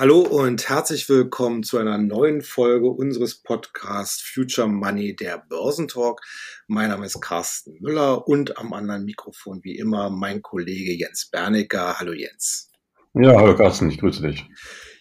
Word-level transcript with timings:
Hallo 0.00 0.20
und 0.20 0.68
herzlich 0.68 1.08
willkommen 1.08 1.64
zu 1.64 1.76
einer 1.76 1.98
neuen 1.98 2.40
Folge 2.40 2.86
unseres 2.86 3.34
Podcasts 3.34 4.22
Future 4.22 4.68
Money, 4.68 5.16
der 5.16 5.38
Börsentalk. 5.48 6.20
Mein 6.68 6.90
Name 6.90 7.04
ist 7.04 7.20
Carsten 7.20 7.78
Müller 7.80 8.28
und 8.28 8.58
am 8.58 8.72
anderen 8.74 9.04
Mikrofon 9.04 9.58
wie 9.64 9.76
immer 9.76 10.08
mein 10.08 10.40
Kollege 10.40 10.92
Jens 10.92 11.28
Bernicker. 11.32 11.98
Hallo 11.98 12.12
Jens. 12.12 12.70
Ja, 13.14 13.34
hallo 13.34 13.56
Carsten, 13.56 13.90
ich 13.90 13.98
grüße 13.98 14.22
dich. 14.22 14.46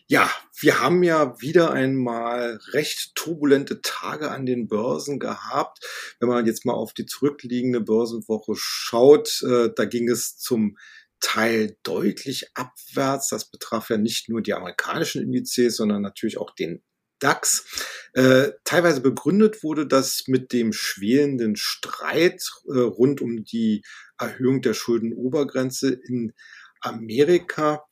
Ja, 0.08 0.32
wir 0.60 0.80
haben 0.80 1.04
ja 1.04 1.40
wieder 1.42 1.74
einmal 1.74 2.60
recht 2.72 3.14
turbulente 3.14 3.84
Tage 3.84 4.32
an 4.32 4.48
den 4.48 4.68
Börsen 4.68 5.20
gehabt. 5.20 5.86
Wenn 6.20 6.30
man 6.30 6.48
jetzt 6.48 6.66
mal 6.66 6.74
auf 6.74 6.94
die 6.94 7.06
zurückliegende 7.06 7.82
Börsenwoche 7.82 8.54
schaut, 8.56 9.44
äh, 9.44 9.70
da 9.76 9.86
ging 9.86 10.10
es 10.10 10.40
zum 10.40 10.76
Teil 11.20 11.78
deutlich 11.84 12.48
abwärts. 12.54 13.30
Das 13.30 13.50
betraf 13.50 13.90
ja 13.90 13.98
nicht 13.98 14.30
nur 14.30 14.42
die 14.42 14.54
amerikanischen 14.54 15.22
Indizes, 15.22 15.78
sondern 15.78 16.02
natürlich 16.02 16.38
auch 16.38 16.54
den 16.54 16.84
DAX. 17.20 17.66
Äh, 18.14 18.52
teilweise 18.64 19.02
begründet 19.02 19.64
wurde 19.64 19.88
das 19.88 20.24
mit 20.28 20.54
dem 20.54 20.74
schwelenden 20.74 21.56
Streit 21.56 22.44
äh, 22.68 22.80
rund 22.80 23.22
um 23.22 23.44
die 23.44 23.84
Erhöhung 24.20 24.62
der 24.62 24.74
Schuldenobergrenze 24.74 26.00
in 26.08 26.34
Amerika. 26.82 27.86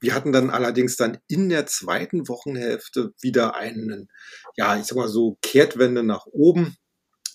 Wir 0.00 0.14
hatten 0.14 0.32
dann 0.32 0.50
allerdings 0.50 0.96
dann 0.96 1.18
in 1.26 1.48
der 1.48 1.66
zweiten 1.66 2.28
Wochenhälfte 2.28 3.14
wieder 3.20 3.56
einen, 3.56 4.08
ja, 4.56 4.78
ich 4.78 4.86
sag 4.86 4.96
mal 4.96 5.08
so, 5.08 5.38
Kehrtwende 5.42 6.02
nach 6.02 6.26
oben 6.26 6.76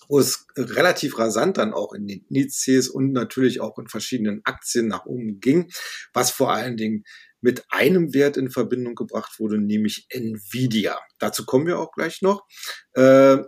wo 0.08 0.18
es 0.18 0.46
relativ 0.56 1.18
rasant 1.18 1.58
dann 1.58 1.72
auch 1.72 1.92
in 1.92 2.06
den 2.06 2.24
Indizes 2.28 2.88
und 2.88 3.12
natürlich 3.12 3.60
auch 3.60 3.78
in 3.78 3.88
verschiedenen 3.88 4.40
Aktien 4.44 4.88
nach 4.88 5.06
oben 5.06 5.40
ging, 5.40 5.70
was 6.12 6.30
vor 6.30 6.52
allen 6.52 6.76
Dingen 6.76 7.04
mit 7.40 7.64
einem 7.68 8.14
Wert 8.14 8.36
in 8.36 8.50
Verbindung 8.50 8.94
gebracht 8.94 9.38
wurde, 9.38 9.58
nämlich 9.58 10.06
Nvidia. 10.08 10.98
Dazu 11.18 11.44
kommen 11.44 11.66
wir 11.66 11.78
auch 11.78 11.92
gleich 11.92 12.22
noch. 12.22 12.46
Äh, 12.94 13.38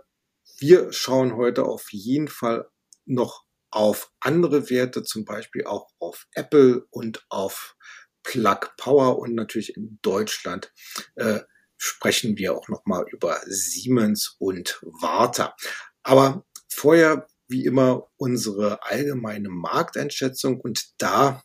wir 0.59 0.91
schauen 0.91 1.35
heute 1.35 1.65
auf 1.65 1.91
jeden 1.91 2.27
Fall 2.27 2.67
noch 3.05 3.43
auf 3.71 4.11
andere 4.19 4.69
Werte, 4.69 5.03
zum 5.03 5.25
Beispiel 5.25 5.65
auch 5.65 5.87
auf 5.99 6.27
Apple 6.33 6.85
und 6.89 7.25
auf 7.29 7.75
Plug 8.23 8.59
Power 8.77 9.19
und 9.19 9.35
natürlich 9.35 9.75
in 9.77 9.99
Deutschland 10.01 10.73
äh, 11.15 11.39
sprechen 11.77 12.37
wir 12.37 12.55
auch 12.55 12.67
nochmal 12.67 13.05
über 13.11 13.39
Siemens 13.45 14.35
und 14.39 14.79
Warta. 14.81 15.55
Aber 16.03 16.45
vorher, 16.69 17.27
wie 17.47 17.65
immer, 17.65 18.09
unsere 18.17 18.83
allgemeine 18.83 19.49
Markteinschätzung 19.49 20.59
und 20.59 20.89
da 20.97 21.43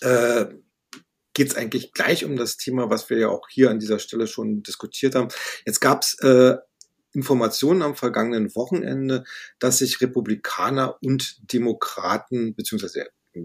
äh, 0.00 0.46
geht 1.32 1.48
es 1.48 1.56
eigentlich 1.56 1.92
gleich 1.92 2.24
um 2.24 2.36
das 2.36 2.56
Thema, 2.56 2.90
was 2.90 3.08
wir 3.10 3.18
ja 3.18 3.28
auch 3.28 3.48
hier 3.48 3.70
an 3.70 3.78
dieser 3.78 3.98
Stelle 4.00 4.26
schon 4.26 4.62
diskutiert 4.62 5.14
haben. 5.14 5.28
Jetzt 5.64 5.80
gab 5.80 6.02
es 6.02 6.18
äh, 6.20 6.56
Informationen 7.12 7.82
am 7.82 7.94
vergangenen 7.94 8.54
Wochenende, 8.54 9.24
dass 9.58 9.78
sich 9.78 10.00
Republikaner 10.00 10.98
und 11.00 11.38
Demokraten 11.52 12.54
beziehungsweise 12.54 13.08
äh, 13.34 13.40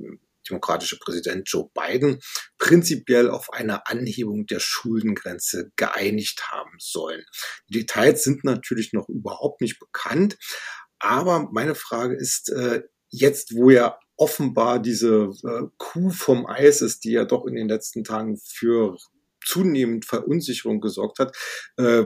demokratische 0.50 0.98
Präsident 1.00 1.50
Joe 1.50 1.70
Biden 1.74 2.20
prinzipiell 2.58 3.30
auf 3.30 3.52
eine 3.54 3.88
Anhebung 3.88 4.46
der 4.46 4.60
Schuldengrenze 4.60 5.72
geeinigt 5.76 6.52
haben 6.52 6.76
sollen. 6.80 7.24
Die 7.70 7.80
Details 7.80 8.24
sind 8.24 8.44
natürlich 8.44 8.94
noch 8.94 9.10
überhaupt 9.10 9.62
nicht 9.62 9.80
bekannt, 9.80 10.38
aber 11.00 11.50
meine 11.52 11.76
Frage 11.76 12.16
ist, 12.16 12.50
äh, 12.50 12.82
jetzt 13.10 13.56
wo 13.56 13.70
ja 13.70 14.00
offenbar 14.16 14.80
diese 14.80 15.32
äh, 15.44 15.68
Kuh 15.78 16.12
vom 16.12 16.46
Eis 16.46 16.82
ist, 16.82 17.04
die 17.04 17.12
ja 17.12 17.26
doch 17.26 17.46
in 17.46 17.56
den 17.56 17.68
letzten 17.68 18.04
Tagen 18.04 18.38
für 18.38 18.98
zunehmend 19.46 20.06
Verunsicherung 20.06 20.80
gesorgt 20.80 21.20
hat, 21.20 21.36
äh, 21.78 22.06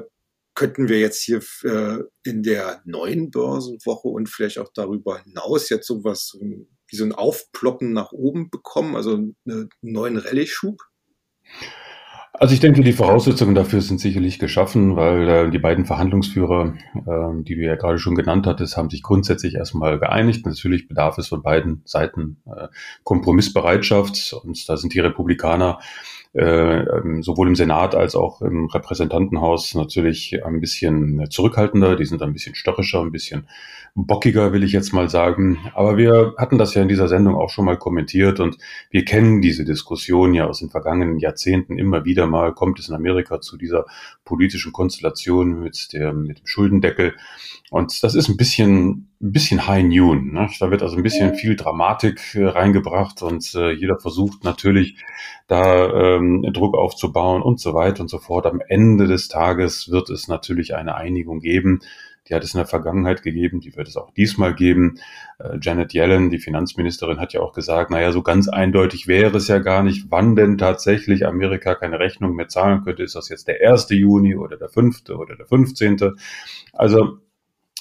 könnten 0.55 0.89
wir 0.89 0.99
jetzt 0.99 1.21
hier 1.21 1.41
äh, 1.63 1.99
in 2.23 2.41
der 2.41 2.81
neuen 2.83 3.29
Börsenwoche 3.29 4.07
und 4.07 4.27
vielleicht 4.27 4.57
auch 4.57 4.71
darüber 4.73 5.19
hinaus 5.21 5.69
jetzt 5.69 5.85
sowas 5.85 6.35
wie 6.87 6.95
so 6.95 7.05
ein 7.05 7.11
Aufploppen 7.11 7.93
nach 7.93 8.11
oben 8.11 8.49
bekommen, 8.49 8.95
also 8.95 9.13
einen 9.13 9.69
neuen 9.81 10.17
Rallye-Schub? 10.17 10.81
Also 12.39 12.53
ich 12.53 12.59
denke, 12.59 12.83
die 12.83 12.93
Voraussetzungen 12.93 13.55
dafür 13.55 13.81
sind 13.81 13.99
sicherlich 13.99 14.37
geschaffen, 14.37 14.95
weil 14.95 15.27
äh, 15.27 15.49
die 15.49 15.57
beiden 15.57 15.85
Verhandlungsführer, 15.85 16.75
äh, 16.93 17.43
die 17.43 17.55
du 17.55 17.61
ja 17.61 17.75
gerade 17.75 17.97
schon 17.97 18.13
genannt 18.13 18.45
hattest, 18.45 18.77
haben 18.77 18.91
sich 18.91 19.01
grundsätzlich 19.01 19.55
erstmal 19.55 19.97
geeinigt. 19.97 20.45
Natürlich 20.45 20.87
bedarf 20.87 21.17
es 21.17 21.29
von 21.29 21.41
beiden 21.41 21.81
Seiten 21.85 22.37
äh, 22.45 22.67
Kompromissbereitschaft 23.03 24.33
und 24.43 24.69
da 24.69 24.77
sind 24.77 24.93
die 24.93 24.99
Republikaner 24.99 25.79
äh, 26.33 26.79
ähm, 26.79 27.23
sowohl 27.23 27.47
im 27.47 27.55
Senat 27.55 27.95
als 27.95 28.15
auch 28.15 28.41
im 28.41 28.67
Repräsentantenhaus 28.67 29.73
natürlich 29.75 30.43
ein 30.45 30.59
bisschen 30.59 31.29
zurückhaltender, 31.29 31.95
die 31.95 32.05
sind 32.05 32.21
ein 32.21 32.33
bisschen 32.33 32.55
störrischer, 32.55 33.01
ein 33.01 33.11
bisschen 33.11 33.47
bockiger, 33.95 34.53
will 34.53 34.63
ich 34.63 34.71
jetzt 34.71 34.93
mal 34.93 35.09
sagen. 35.09 35.57
Aber 35.73 35.97
wir 35.97 36.35
hatten 36.37 36.57
das 36.57 36.75
ja 36.75 36.83
in 36.83 36.87
dieser 36.87 37.07
Sendung 37.07 37.35
auch 37.35 37.49
schon 37.49 37.65
mal 37.65 37.77
kommentiert 37.77 38.39
und 38.39 38.57
wir 38.91 39.03
kennen 39.03 39.41
diese 39.41 39.65
Diskussion 39.65 40.33
ja 40.35 40.45
aus 40.45 40.59
den 40.59 40.69
vergangenen 40.69 41.17
Jahrzehnten 41.17 41.79
immer 41.79 42.05
wieder 42.05 42.27
mal, 42.27 42.53
kommt 42.53 42.79
es 42.79 42.89
in 42.89 42.95
Amerika 42.95 43.41
zu 43.41 43.57
dieser 43.57 43.85
politischen 44.23 44.71
Konstellation 44.71 45.61
mit, 45.61 45.93
der, 45.93 46.13
mit 46.13 46.39
dem 46.39 46.45
Schuldendeckel. 46.45 47.15
Und 47.71 48.03
das 48.03 48.15
ist 48.15 48.29
ein 48.29 48.37
bisschen, 48.37 49.09
ein 49.19 49.31
bisschen 49.31 49.67
High 49.67 49.83
Noon. 49.83 50.31
Ne? 50.31 50.49
Da 50.59 50.69
wird 50.69 50.83
also 50.83 50.95
ein 50.95 51.03
bisschen 51.03 51.33
viel 51.35 51.55
Dramatik 51.55 52.35
äh, 52.35 52.45
reingebracht 52.45 53.21
und 53.23 53.53
äh, 53.55 53.71
jeder 53.71 53.97
versucht 53.99 54.43
natürlich 54.43 54.97
da 55.47 55.89
ähm, 55.89 56.45
Druck 56.53 56.75
aufzubauen 56.75 57.41
und 57.41 57.59
so 57.59 57.73
weiter 57.73 58.01
und 58.01 58.09
so 58.09 58.19
fort. 58.19 58.45
Am 58.45 58.61
Ende 58.67 59.07
des 59.07 59.27
Tages 59.27 59.89
wird 59.89 60.09
es 60.11 60.27
natürlich 60.27 60.75
eine 60.75 60.95
Einigung 60.95 61.39
geben. 61.39 61.79
Die 62.29 62.35
hat 62.35 62.43
es 62.43 62.53
in 62.53 62.57
der 62.57 62.67
Vergangenheit 62.67 63.23
gegeben, 63.23 63.61
die 63.61 63.75
wird 63.75 63.87
es 63.87 63.95
auch 63.95 64.11
diesmal 64.11 64.53
geben. 64.53 64.99
Äh, 65.39 65.57
Janet 65.61 65.93
Yellen, 65.93 66.29
die 66.29 66.39
Finanzministerin, 66.39 67.19
hat 67.19 67.33
ja 67.33 67.41
auch 67.41 67.53
gesagt, 67.53 67.89
naja, 67.89 68.11
so 68.11 68.21
ganz 68.21 68.47
eindeutig 68.47 69.07
wäre 69.07 69.37
es 69.37 69.47
ja 69.47 69.57
gar 69.57 69.81
nicht, 69.81 70.11
wann 70.11 70.35
denn 70.35 70.59
tatsächlich 70.59 71.25
Amerika 71.25 71.73
keine 71.73 71.99
Rechnung 71.99 72.35
mehr 72.35 72.49
zahlen 72.49 72.83
könnte. 72.83 73.01
Ist 73.01 73.15
das 73.15 73.29
jetzt 73.29 73.47
der 73.47 73.67
1. 73.67 73.87
Juni 73.89 74.35
oder 74.35 74.57
der 74.57 74.69
5. 74.69 75.09
oder 75.09 75.35
der 75.35 75.47
15.? 75.47 75.97
Also 76.73 77.17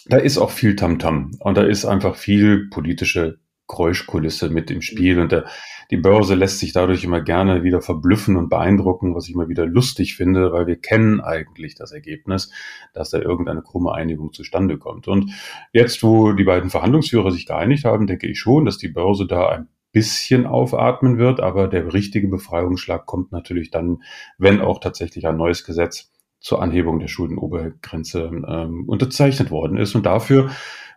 da 0.07 0.19
ist 0.19 0.39
auch 0.39 0.51
viel 0.51 0.77
Tamtam 0.77 1.31
-Tam. 1.31 1.41
und 1.41 1.57
da 1.57 1.63
ist 1.63 1.85
einfach 1.85 2.17
viel 2.17 2.69
politische 2.71 3.39
Geräuschkulisse 3.69 4.49
mit 4.51 4.71
im 4.71 4.81
Spiel 4.81 5.19
und 5.19 5.33
der, 5.33 5.47
die 5.91 5.97
Börse 5.97 6.35
lässt 6.35 6.61
sich 6.61 6.73
dadurch 6.73 7.03
immer 7.05 7.21
gerne 7.21 7.63
wieder 7.65 7.81
verblüffen 7.81 8.37
und 8.37 8.49
beeindrucken, 8.49 9.15
was 9.15 9.27
ich 9.29 9.35
immer 9.35 9.49
wieder 9.49 9.67
lustig 9.67 10.17
finde, 10.17 10.53
weil 10.53 10.67
wir 10.67 10.77
kennen 10.77 11.21
eigentlich 11.21 11.75
das 11.75 11.93
Ergebnis, 11.93 12.51
dass 12.93 13.11
da 13.11 13.19
irgendeine 13.19 13.63
krumme 13.63 13.93
Einigung 13.93 14.33
zustande 14.33 14.79
kommt. 14.79 15.09
Und 15.09 15.33
jetzt, 15.73 16.03
wo 16.03 16.33
die 16.33 16.45
beiden 16.45 16.71
Verhandlungsführer 16.71 17.31
sich 17.33 17.47
geeinigt 17.47 17.85
haben, 17.85 18.07
denke 18.07 18.29
ich 18.29 18.39
schon, 18.39 18.65
dass 18.65 18.79
die 18.79 18.89
Börse 18.89 19.27
da 19.27 19.49
ein 19.49 19.69
bisschen 19.93 20.47
aufatmen 20.47 21.19
wird, 21.19 21.41
aber 21.41 21.69
der 21.69 21.93
richtige 21.93 22.29
Befreiungsschlag 22.29 23.07
kommt 23.07 23.33
natürlich 23.33 23.71
dann, 23.71 24.03
wenn 24.39 24.61
auch 24.61 24.79
tatsächlich 24.79 25.27
ein 25.27 25.37
neues 25.37 25.65
Gesetz 25.65 26.13
zur 26.47 26.63
Anhebung 26.63 27.01
der 27.01 27.09
Schuldenobergrenze 27.09 28.31
ähm, 28.47 28.85
unterzeichnet 28.87 29.51
worden 29.51 29.77
ist. 29.79 29.97
Und 29.97 30.07
dafür 30.07 30.51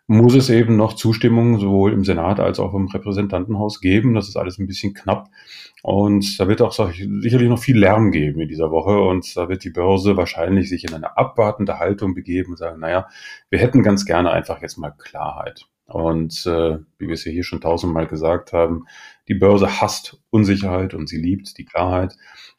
muss 0.05 0.35
es 0.35 0.51
eben 0.51 0.75
noch 0.75 0.93
Zustimmung 0.93 1.57
sowohl 1.59 1.91
im 1.91 2.03
Senat 2.03 2.39
als 2.39 2.59
auch 2.59 2.75
im 2.75 2.85
Repräsentantenhaus 2.85 3.81
geben. 3.81 4.13
Das 4.13 4.27
ist 4.27 4.37
alles 4.37 4.59
ein 4.59 4.67
bisschen 4.67 4.93
knapp. 4.93 5.29
Und 5.81 6.39
da 6.39 6.47
wird 6.47 6.61
auch 6.61 6.71
sicherlich 6.71 7.49
noch 7.49 7.57
viel 7.57 7.79
Lärm 7.79 8.11
geben 8.11 8.41
in 8.41 8.47
dieser 8.47 8.69
Woche. 8.69 8.99
Und 8.99 9.35
da 9.35 9.49
wird 9.49 9.63
die 9.63 9.71
Börse 9.71 10.17
wahrscheinlich 10.17 10.69
sich 10.69 10.83
in 10.83 10.93
eine 10.93 11.17
abwartende 11.17 11.79
Haltung 11.79 12.13
begeben 12.13 12.51
und 12.51 12.57
sagen, 12.57 12.79
naja, 12.79 13.07
wir 13.49 13.57
hätten 13.57 13.81
ganz 13.81 14.05
gerne 14.05 14.29
einfach 14.29 14.61
jetzt 14.61 14.77
mal 14.77 14.91
Klarheit. 14.91 15.65
Und 15.85 16.45
äh, 16.45 16.77
wie 16.99 17.07
wir 17.07 17.15
es 17.15 17.25
ja 17.25 17.31
hier 17.31 17.43
schon 17.43 17.61
tausendmal 17.61 18.05
gesagt 18.05 18.53
haben, 18.53 18.85
die 19.27 19.33
Börse 19.33 19.81
hasst 19.81 20.21
Unsicherheit 20.29 20.93
und 20.93 21.09
sie 21.09 21.17
liebt 21.17 21.57
die 21.57 21.65
Klarheit. 21.65 22.15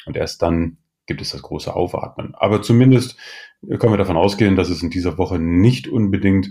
Und 0.07 0.17
erst 0.17 0.43
dann 0.43 0.79
gibt 1.11 1.23
es 1.23 1.31
das 1.31 1.43
große 1.43 1.75
Aufatmen. 1.75 2.37
Aber 2.37 2.63
zumindest 2.63 3.17
können 3.67 3.93
wir 3.93 3.99
davon 3.99 4.17
ausgehen, 4.17 4.55
dass 4.55 4.71
es 4.71 4.81
in 4.81 4.91
dieser 4.91 5.19
Woche 5.19 5.41
nicht 5.41 5.89
unbedingt 5.89 6.51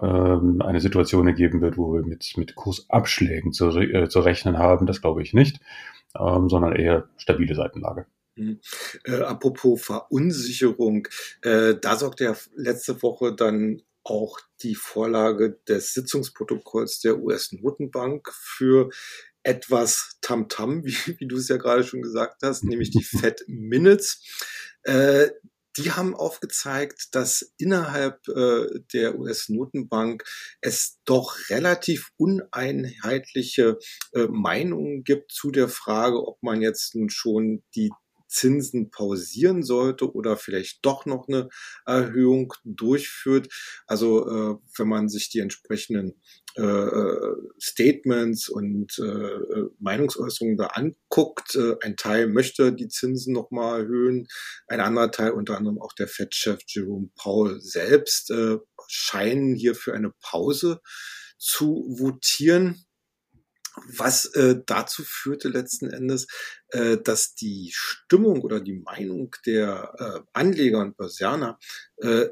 ähm, 0.00 0.60
eine 0.60 0.82
Situation 0.82 1.26
ergeben 1.26 1.62
wird, 1.62 1.78
wo 1.78 1.94
wir 1.94 2.02
mit, 2.02 2.34
mit 2.36 2.54
Kursabschlägen 2.54 3.54
zu, 3.54 3.70
äh, 3.70 4.10
zu 4.10 4.20
rechnen 4.20 4.58
haben. 4.58 4.84
Das 4.84 5.00
glaube 5.00 5.22
ich 5.22 5.32
nicht, 5.32 5.58
ähm, 6.18 6.50
sondern 6.50 6.76
eher 6.76 7.08
stabile 7.16 7.54
Seitenlage. 7.54 8.04
Mhm. 8.36 8.60
Äh, 9.04 9.22
apropos 9.22 9.82
Verunsicherung, 9.82 11.08
äh, 11.40 11.76
da 11.80 11.96
sorgt 11.96 12.20
ja 12.20 12.36
letzte 12.54 13.02
Woche 13.02 13.34
dann 13.34 13.80
auch 14.02 14.38
die 14.62 14.74
Vorlage 14.74 15.58
des 15.66 15.94
Sitzungsprotokolls 15.94 17.00
der 17.00 17.18
US-Notenbank 17.20 18.28
für 18.34 18.90
etwas 19.44 20.18
Tamtam, 20.20 20.80
-Tam, 20.80 20.84
wie, 20.84 21.18
wie 21.20 21.28
du 21.28 21.36
es 21.36 21.48
ja 21.48 21.56
gerade 21.56 21.84
schon 21.84 22.02
gesagt 22.02 22.42
hast, 22.42 22.64
nämlich 22.64 22.90
die 22.90 23.04
Fed 23.18 23.44
Minutes. 23.46 24.20
Äh, 24.82 25.28
die 25.76 25.90
haben 25.90 26.14
aufgezeigt, 26.14 27.08
dass 27.16 27.52
innerhalb 27.58 28.28
äh, 28.28 28.80
der 28.92 29.18
US-Notenbank 29.18 30.24
es 30.60 31.00
doch 31.04 31.36
relativ 31.50 32.10
uneinheitliche 32.16 33.78
äh, 34.12 34.26
Meinungen 34.28 35.02
gibt 35.02 35.32
zu 35.32 35.50
der 35.50 35.68
Frage, 35.68 36.24
ob 36.28 36.40
man 36.42 36.62
jetzt 36.62 36.94
nun 36.94 37.10
schon 37.10 37.64
die 37.74 37.90
Zinsen 38.34 38.90
pausieren 38.90 39.62
sollte 39.62 40.12
oder 40.12 40.36
vielleicht 40.36 40.84
doch 40.84 41.06
noch 41.06 41.28
eine 41.28 41.48
Erhöhung 41.86 42.52
durchführt. 42.64 43.48
Also 43.86 44.26
äh, 44.28 44.56
wenn 44.76 44.88
man 44.88 45.08
sich 45.08 45.30
die 45.30 45.38
entsprechenden 45.38 46.20
äh, 46.56 46.62
äh 46.62 47.34
Statements 47.60 48.48
und 48.48 48.98
äh, 48.98 49.68
Meinungsäußerungen 49.78 50.56
da 50.56 50.66
anguckt, 50.66 51.56
ein 51.82 51.96
Teil 51.96 52.26
möchte 52.26 52.72
die 52.72 52.88
Zinsen 52.88 53.32
nochmal 53.32 53.82
erhöhen, 53.82 54.26
ein 54.66 54.80
anderer 54.80 55.10
Teil, 55.10 55.30
unter 55.30 55.56
anderem 55.56 55.80
auch 55.80 55.92
der 55.92 56.08
Fed-Chef 56.08 56.60
Jerome 56.66 57.10
Powell 57.16 57.60
selbst, 57.60 58.32
scheinen 58.88 59.54
hier 59.54 59.74
für 59.74 59.94
eine 59.94 60.12
Pause 60.20 60.80
zu 61.38 61.86
votieren 61.98 62.84
was 63.86 64.26
äh, 64.34 64.56
dazu 64.66 65.02
führte 65.04 65.48
letzten 65.48 65.90
Endes, 65.90 66.26
äh, 66.68 66.98
dass 66.98 67.34
die 67.34 67.70
Stimmung 67.72 68.42
oder 68.42 68.60
die 68.60 68.74
Meinung 68.74 69.34
der 69.46 69.94
äh, 69.98 70.20
Anleger 70.32 70.80
und 70.80 70.96
Börsianer 70.96 71.58
äh, 71.96 72.28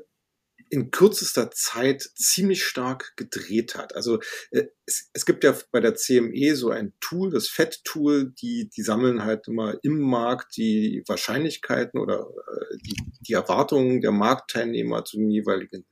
in 0.73 0.91
kürzester 0.91 1.51
Zeit 1.51 2.01
ziemlich 2.15 2.65
stark 2.65 3.13
gedreht 3.17 3.75
hat. 3.75 3.95
Also 3.95 4.21
äh, 4.51 4.69
es, 4.87 5.11
es 5.13 5.27
gibt 5.27 5.45
ja 5.45 5.55
bei 5.71 5.81
der 5.81 5.97
CME 5.97 6.57
so 6.57 6.71
ein 6.71 6.95
Tool, 6.99 7.31
das 7.31 7.49
FED-Tool, 7.49 8.33
die, 8.41 8.71
die 8.71 8.83
sammeln 8.83 9.23
halt 9.23 9.49
immer 9.49 9.77
im 9.83 10.01
Markt 10.01 10.57
die 10.57 11.05
Wahrscheinlichkeiten 11.07 12.01
oder 12.01 12.21
äh, 12.21 12.77
die, 12.79 12.97
die 13.21 13.35
Erwartungen 13.35 14.01
der 14.01 14.13
Marktteilnehmer 14.13 15.05
zu 15.05 15.19
den 15.19 15.31
jeweiligen 15.31 15.85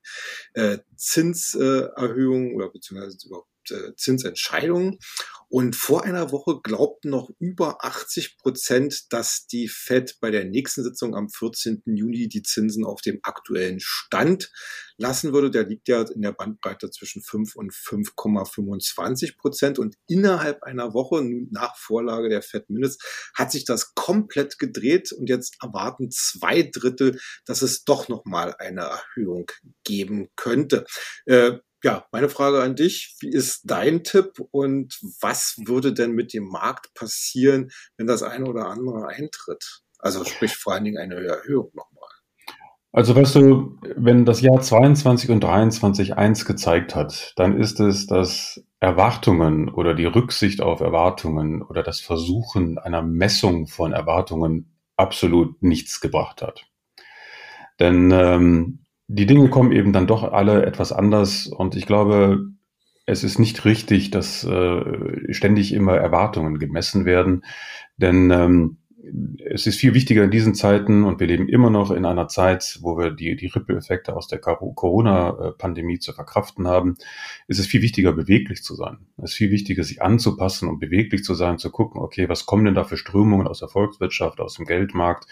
äh, 0.54 0.78
Zinserhöhungen 0.96 2.54
oder 2.54 2.70
beziehungsweise 2.70 3.18
überhaupt 3.26 3.70
äh, 3.70 3.94
Zinsentscheidungen. 3.96 4.98
Und 5.52 5.74
vor 5.74 6.04
einer 6.04 6.30
Woche 6.30 6.60
glaubten 6.62 7.10
noch 7.10 7.28
über 7.40 7.84
80 7.84 8.38
Prozent, 8.38 9.12
dass 9.12 9.48
die 9.48 9.66
Fed 9.66 10.18
bei 10.20 10.30
der 10.30 10.44
nächsten 10.44 10.84
Sitzung 10.84 11.16
am 11.16 11.28
14. 11.28 11.82
Juni 11.86 12.28
die 12.28 12.42
Zinsen 12.42 12.84
auf 12.84 13.00
dem 13.00 13.18
aktuellen 13.24 13.80
Stand 13.80 14.52
lassen 14.96 15.32
würde. 15.32 15.50
Der 15.50 15.64
liegt 15.64 15.88
ja 15.88 16.02
in 16.02 16.22
der 16.22 16.30
Bandbreite 16.30 16.88
zwischen 16.90 17.20
5 17.20 17.56
und 17.56 17.72
5,25 17.72 19.38
Prozent. 19.38 19.80
Und 19.80 19.96
innerhalb 20.06 20.62
einer 20.62 20.94
Woche 20.94 21.20
nach 21.50 21.76
Vorlage 21.76 22.28
der 22.28 22.42
Fed 22.42 22.70
Minutes 22.70 22.98
hat 23.34 23.50
sich 23.50 23.64
das 23.64 23.96
komplett 23.96 24.60
gedreht. 24.60 25.10
Und 25.10 25.28
jetzt 25.28 25.56
erwarten 25.60 26.12
zwei 26.12 26.62
Drittel, 26.62 27.18
dass 27.44 27.62
es 27.62 27.82
doch 27.82 28.08
nochmal 28.08 28.54
eine 28.60 28.82
Erhöhung 28.82 29.50
geben 29.82 30.28
könnte. 30.36 30.86
Äh, 31.26 31.58
ja, 31.82 32.04
meine 32.12 32.28
Frage 32.28 32.62
an 32.62 32.76
dich, 32.76 33.16
wie 33.20 33.30
ist 33.30 33.62
dein 33.64 34.04
Tipp 34.04 34.40
und 34.50 34.98
was 35.20 35.56
würde 35.64 35.92
denn 35.92 36.12
mit 36.12 36.32
dem 36.32 36.48
Markt 36.48 36.92
passieren, 36.94 37.70
wenn 37.96 38.06
das 38.06 38.22
eine 38.22 38.46
oder 38.46 38.66
andere 38.66 39.08
eintritt? 39.08 39.82
Also 39.98 40.24
sprich 40.24 40.56
vor 40.56 40.74
allen 40.74 40.84
Dingen 40.84 40.98
eine 40.98 41.16
Erhöhung 41.16 41.70
nochmal. 41.74 42.08
Also 42.92 43.14
weißt 43.14 43.36
du, 43.36 43.78
wenn 43.96 44.24
das 44.24 44.40
Jahr 44.40 44.60
22 44.60 45.30
und 45.30 45.40
23 45.40 46.16
eins 46.16 46.44
gezeigt 46.44 46.96
hat, 46.96 47.34
dann 47.36 47.58
ist 47.60 47.78
es, 47.78 48.06
dass 48.06 48.64
Erwartungen 48.80 49.68
oder 49.68 49.94
die 49.94 50.06
Rücksicht 50.06 50.60
auf 50.60 50.80
Erwartungen 50.80 51.62
oder 51.62 51.84
das 51.84 52.00
Versuchen 52.00 52.78
einer 52.78 53.02
Messung 53.02 53.68
von 53.68 53.92
Erwartungen 53.92 54.76
absolut 54.96 55.62
nichts 55.62 56.00
gebracht 56.00 56.42
hat. 56.42 56.66
Denn 57.78 58.10
ähm, 58.10 58.79
die 59.12 59.26
Dinge 59.26 59.48
kommen 59.48 59.72
eben 59.72 59.92
dann 59.92 60.06
doch 60.06 60.22
alle 60.22 60.64
etwas 60.64 60.92
anders 60.92 61.48
und 61.48 61.74
ich 61.74 61.84
glaube, 61.84 62.46
es 63.06 63.24
ist 63.24 63.40
nicht 63.40 63.64
richtig, 63.64 64.12
dass 64.12 64.44
äh, 64.44 65.32
ständig 65.34 65.72
immer 65.72 65.96
Erwartungen 65.96 66.60
gemessen 66.60 67.04
werden, 67.04 67.42
denn 67.96 68.30
ähm, 68.30 68.76
es 69.44 69.66
ist 69.66 69.76
viel 69.76 69.94
wichtiger 69.94 70.24
in 70.24 70.30
diesen 70.30 70.54
Zeiten 70.54 71.04
und 71.04 71.20
wir 71.20 71.26
leben 71.26 71.48
immer 71.48 71.70
noch 71.70 71.90
in 71.90 72.04
einer 72.04 72.28
Zeit, 72.28 72.78
wo 72.82 72.96
wir 72.98 73.10
die, 73.10 73.36
die 73.36 73.46
Ripple-Effekte 73.46 74.14
aus 74.16 74.28
der 74.28 74.38
Corona-Pandemie 74.38 75.98
zu 75.98 76.12
verkraften 76.12 76.66
haben, 76.66 76.96
ist 77.48 77.58
es 77.58 77.66
viel 77.66 77.82
wichtiger, 77.82 78.12
beweglich 78.12 78.62
zu 78.62 78.74
sein. 78.74 78.98
Es 79.18 79.30
ist 79.30 79.36
viel 79.36 79.50
wichtiger, 79.50 79.84
sich 79.84 80.02
anzupassen 80.02 80.68
und 80.68 80.78
beweglich 80.78 81.24
zu 81.24 81.34
sein, 81.34 81.58
zu 81.58 81.70
gucken, 81.70 82.00
okay, 82.00 82.28
was 82.28 82.46
kommen 82.46 82.64
denn 82.64 82.74
da 82.74 82.84
für 82.84 82.96
Strömungen 82.96 83.46
aus 83.46 83.60
der 83.60 83.68
Volkswirtschaft, 83.68 84.40
aus 84.40 84.54
dem 84.54 84.66
Geldmarkt, 84.66 85.26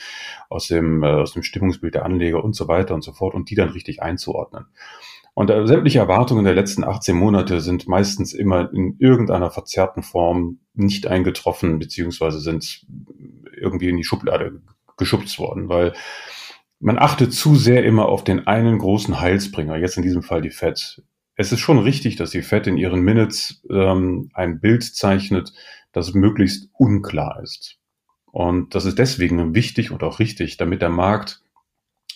aus 0.48 0.68
dem, 0.68 1.02
äh, 1.02 1.06
aus 1.06 1.32
dem 1.32 1.42
Stimmungsbild 1.42 1.94
der 1.94 2.04
Anleger 2.04 2.42
und 2.42 2.56
so 2.56 2.68
weiter 2.68 2.94
und 2.94 3.02
so 3.02 3.12
fort 3.12 3.34
und 3.34 3.50
die 3.50 3.54
dann 3.54 3.70
richtig 3.70 4.02
einzuordnen. 4.02 4.66
Und 5.38 5.50
äh, 5.50 5.68
sämtliche 5.68 6.00
Erwartungen 6.00 6.44
der 6.44 6.54
letzten 6.54 6.82
18 6.82 7.14
Monate 7.14 7.60
sind 7.60 7.86
meistens 7.86 8.34
immer 8.34 8.72
in 8.72 8.96
irgendeiner 8.98 9.52
verzerrten 9.52 10.02
Form 10.02 10.58
nicht 10.74 11.06
eingetroffen, 11.06 11.78
beziehungsweise 11.78 12.40
sind 12.40 12.84
irgendwie 13.60 13.88
in 13.88 13.96
die 13.96 14.04
Schublade 14.04 14.62
geschubst 14.96 15.38
worden, 15.38 15.68
weil 15.68 15.92
man 16.80 16.98
achtet 16.98 17.32
zu 17.32 17.56
sehr 17.56 17.84
immer 17.84 18.06
auf 18.06 18.24
den 18.24 18.46
einen 18.46 18.78
großen 18.78 19.20
Heilsbringer, 19.20 19.76
jetzt 19.76 19.96
in 19.96 20.02
diesem 20.02 20.22
Fall 20.22 20.42
die 20.42 20.50
Fed. 20.50 21.02
Es 21.34 21.52
ist 21.52 21.60
schon 21.60 21.78
richtig, 21.78 22.16
dass 22.16 22.30
die 22.30 22.42
Fed 22.42 22.66
in 22.66 22.76
ihren 22.76 23.00
Minutes 23.00 23.62
ähm, 23.70 24.30
ein 24.34 24.60
Bild 24.60 24.82
zeichnet, 24.82 25.52
das 25.92 26.14
möglichst 26.14 26.68
unklar 26.74 27.40
ist. 27.42 27.78
Und 28.30 28.74
das 28.74 28.84
ist 28.84 28.98
deswegen 28.98 29.54
wichtig 29.54 29.90
und 29.90 30.02
auch 30.02 30.18
richtig, 30.18 30.56
damit 30.56 30.82
der 30.82 30.90
Markt 30.90 31.42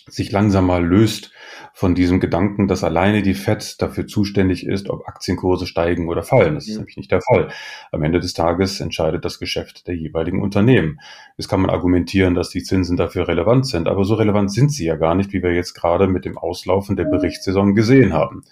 sich 0.07 0.31
langsam 0.31 0.65
mal 0.65 0.85
löst 0.85 1.31
von 1.73 1.95
diesem 1.95 2.19
Gedanken, 2.19 2.67
dass 2.67 2.83
alleine 2.83 3.21
die 3.21 3.33
FED 3.33 3.81
dafür 3.81 4.05
zuständig 4.05 4.65
ist, 4.65 4.89
ob 4.89 5.07
Aktienkurse 5.07 5.65
steigen 5.65 6.07
oder 6.07 6.21
fallen. 6.21 6.55
Das 6.55 6.67
ist 6.67 6.77
nämlich 6.77 6.97
nicht 6.97 7.11
der 7.11 7.21
Fall. 7.21 7.49
Am 7.91 8.03
Ende 8.03 8.19
des 8.19 8.33
Tages 8.33 8.79
entscheidet 8.79 9.25
das 9.25 9.39
Geschäft 9.39 9.87
der 9.87 9.95
jeweiligen 9.95 10.41
Unternehmen. 10.41 10.99
Jetzt 11.37 11.47
kann 11.47 11.61
man 11.61 11.71
argumentieren, 11.71 12.35
dass 12.35 12.49
die 12.49 12.63
Zinsen 12.63 12.97
dafür 12.97 13.27
relevant 13.27 13.65
sind, 13.65 13.87
aber 13.87 14.03
so 14.03 14.15
relevant 14.15 14.51
sind 14.51 14.71
sie 14.71 14.85
ja 14.85 14.95
gar 14.95 15.15
nicht, 15.15 15.33
wie 15.33 15.41
wir 15.41 15.53
jetzt 15.53 15.73
gerade 15.73 16.07
mit 16.07 16.25
dem 16.25 16.37
Auslaufen 16.37 16.95
der 16.95 17.05
Berichtssaison 17.05 17.73
gesehen 17.73 18.13
haben. 18.13 18.43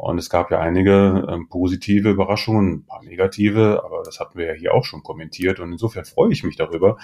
Und 0.00 0.16
es 0.16 0.30
gab 0.30 0.50
ja 0.50 0.60
einige 0.60 1.26
ähm, 1.28 1.48
positive 1.50 2.08
Überraschungen, 2.08 2.72
ein 2.72 2.84
paar 2.86 3.02
negative, 3.02 3.82
aber 3.84 4.02
das 4.02 4.18
hatten 4.18 4.38
wir 4.38 4.46
ja 4.46 4.54
hier 4.54 4.74
auch 4.74 4.84
schon 4.84 5.02
kommentiert. 5.02 5.60
Und 5.60 5.72
insofern 5.72 6.06
freue 6.06 6.32
ich 6.32 6.42
mich 6.42 6.56
darüber, 6.56 6.96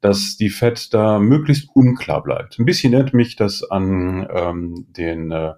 dass 0.00 0.36
die 0.36 0.50
Fed 0.50 0.92
da 0.94 1.18
möglichst 1.18 1.68
unklar 1.74 2.22
bleibt. 2.22 2.58
Ein 2.58 2.64
bisschen 2.64 2.92
erinnert 2.92 3.14
mich 3.14 3.36
das 3.36 3.62
an 3.62 4.26
ähm, 4.30 4.86
den 4.90 5.30
äh, 5.30 5.54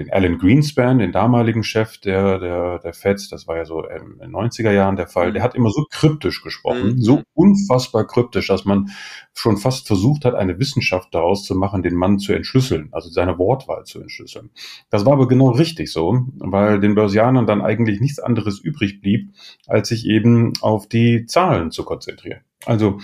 den 0.00 0.10
Alan 0.10 0.38
Greenspan, 0.38 0.98
den 0.98 1.12
damaligen 1.12 1.62
Chef 1.62 1.98
der, 1.98 2.38
der, 2.38 2.78
der 2.78 2.92
Fed, 2.92 3.20
das 3.30 3.46
war 3.48 3.56
ja 3.56 3.64
so 3.64 3.84
in 3.84 4.18
den 4.18 4.30
90er 4.30 4.70
Jahren 4.70 4.96
der 4.96 5.08
Fall, 5.08 5.32
der 5.32 5.42
mhm. 5.42 5.44
hat 5.44 5.54
immer 5.54 5.70
so 5.70 5.84
kryptisch 5.90 6.42
gesprochen, 6.42 6.94
mhm. 6.94 7.02
so 7.02 7.22
unfassbar 7.34 8.06
kryptisch, 8.06 8.46
dass 8.46 8.64
man 8.64 8.90
schon 9.34 9.58
fast 9.58 9.86
versucht 9.86 10.24
hat, 10.24 10.34
eine 10.34 10.58
Wissenschaft 10.58 11.14
daraus 11.14 11.44
zu 11.44 11.54
machen, 11.54 11.82
den 11.82 11.94
Mann 11.94 12.18
zu 12.18 12.32
entschlüsseln, 12.32 12.88
also 12.92 13.10
seine 13.10 13.38
Wortwahl 13.38 13.84
zu 13.84 14.00
entschlüsseln. 14.00 14.50
Das 14.90 15.04
war 15.04 15.14
aber 15.14 15.26
genau 15.26 15.50
richtig 15.50 15.92
so, 15.92 16.24
weil 16.38 16.80
den 16.80 16.94
Börsianern 16.94 17.46
dann 17.46 17.60
eigentlich 17.60 18.00
nichts 18.00 18.20
anderes 18.20 18.60
übrig 18.60 19.00
blieb, 19.00 19.32
als 19.66 19.88
sich 19.88 20.06
eben 20.06 20.52
auf 20.60 20.88
die 20.88 21.26
Zahlen 21.26 21.72
zu 21.72 21.84
konzentrieren. 21.84 22.40
Also 22.64 22.98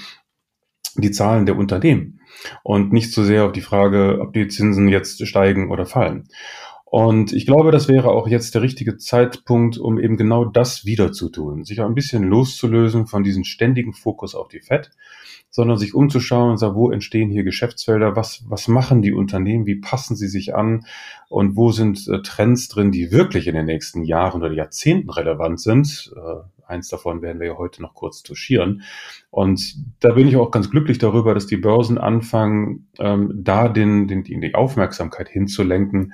die 1.03 1.11
Zahlen 1.11 1.47
der 1.47 1.57
Unternehmen 1.57 2.21
und 2.63 2.93
nicht 2.93 3.13
so 3.13 3.25
sehr 3.25 3.45
auf 3.45 3.53
die 3.53 3.61
Frage, 3.61 4.19
ob 4.21 4.33
die 4.33 4.49
Zinsen 4.49 4.89
jetzt 4.89 5.27
steigen 5.27 5.71
oder 5.71 5.87
fallen. 5.87 6.29
Und 6.89 7.33
ich 7.33 7.47
glaube, 7.47 7.73
das 7.73 7.89
wäre 7.89 8.11
auch 8.11 8.29
jetzt 8.29 8.55
der 8.55 8.63
richtige 8.63 8.97
Zeitpunkt, 8.97 9.77
um 9.77 9.99
eben 9.99 10.17
genau 10.17 10.45
das 10.45 10.85
wieder 10.85 11.11
zu 11.11 11.29
tun, 11.29 11.65
sich 11.65 11.81
auch 11.81 11.87
ein 11.87 11.97
bisschen 11.97 12.23
loszulösen 12.23 13.09
von 13.09 13.25
diesem 13.25 13.43
ständigen 13.43 13.93
Fokus 13.93 14.37
auf 14.37 14.47
die 14.47 14.61
FED, 14.61 14.93
sondern 15.51 15.79
sich 15.79 15.95
umzuschauen 15.95 16.53
und 16.53 16.59
sagen, 16.59 16.77
wo 16.77 16.93
entstehen 16.93 17.29
hier 17.29 17.43
Geschäftsfelder, 17.43 18.15
was, 18.15 18.45
was 18.49 18.69
machen 18.69 19.03
die 19.03 19.13
Unternehmen, 19.13 19.67
wie 19.67 19.81
passen 19.81 20.15
sie 20.15 20.29
sich 20.29 20.55
an 20.55 20.87
und 21.29 21.57
wo 21.57 21.73
sind 21.73 22.07
äh, 22.07 22.23
Trends 22.23 22.69
drin, 22.69 22.93
die 22.93 23.11
wirklich 23.11 23.49
in 23.49 23.57
den 23.57 23.67
nächsten 23.67 24.05
Jahren 24.05 24.45
oder 24.45 24.53
Jahrzehnten 24.53 25.11
relevant 25.11 25.61
sind. 25.61 26.15
Äh, 26.17 26.45
eins 26.69 26.89
davon 26.89 27.21
werden 27.21 27.41
wir 27.41 27.49
ja 27.49 27.59
heute 27.59 27.83
noch 27.83 27.95
kurz 27.95 28.23
touchieren. 28.23 28.83
Und 29.31 29.77
da 30.01 30.13
bin 30.13 30.29
ich 30.29 30.37
auch 30.37 30.51
ganz 30.53 30.71
glücklich 30.71 30.99
darüber, 30.99 31.35
dass 31.35 31.47
die 31.47 31.57
Börsen 31.57 31.99
anfangen, 31.99 32.89
ähm, 32.99 33.33
da 33.35 33.69
den, 33.69 34.07
den, 34.07 34.23
die 34.23 34.55
Aufmerksamkeit 34.55 35.29
hinzulenken, 35.29 36.13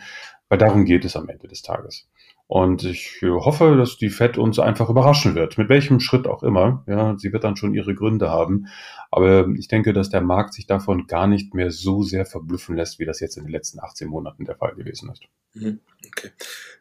weil 0.52 0.58
darum 0.58 0.84
geht 0.84 1.06
es 1.06 1.16
am 1.16 1.30
Ende 1.30 1.48
des 1.48 1.62
Tages. 1.62 2.10
Und 2.46 2.84
ich 2.84 3.22
hoffe, 3.22 3.74
dass 3.78 3.96
die 3.96 4.10
Fed 4.10 4.36
uns 4.36 4.58
einfach 4.58 4.90
überraschen 4.90 5.34
wird, 5.34 5.56
mit 5.56 5.70
welchem 5.70 5.98
Schritt 5.98 6.26
auch 6.26 6.42
immer. 6.42 6.84
Ja, 6.86 7.16
sie 7.16 7.32
wird 7.32 7.44
dann 7.44 7.56
schon 7.56 7.72
ihre 7.72 7.94
Gründe 7.94 8.28
haben. 8.28 8.66
Aber 9.10 9.48
ich 9.56 9.68
denke, 9.68 9.94
dass 9.94 10.10
der 10.10 10.20
Markt 10.20 10.52
sich 10.52 10.66
davon 10.66 11.06
gar 11.06 11.26
nicht 11.26 11.54
mehr 11.54 11.70
so 11.70 12.02
sehr 12.02 12.26
verblüffen 12.26 12.76
lässt, 12.76 12.98
wie 12.98 13.06
das 13.06 13.20
jetzt 13.20 13.38
in 13.38 13.44
den 13.44 13.50
letzten 13.50 13.80
18 13.80 14.08
Monaten 14.08 14.44
der 14.44 14.56
Fall 14.56 14.74
gewesen 14.74 15.10
ist. 15.10 15.22
Mhm. 15.54 15.80
Okay. 16.08 16.32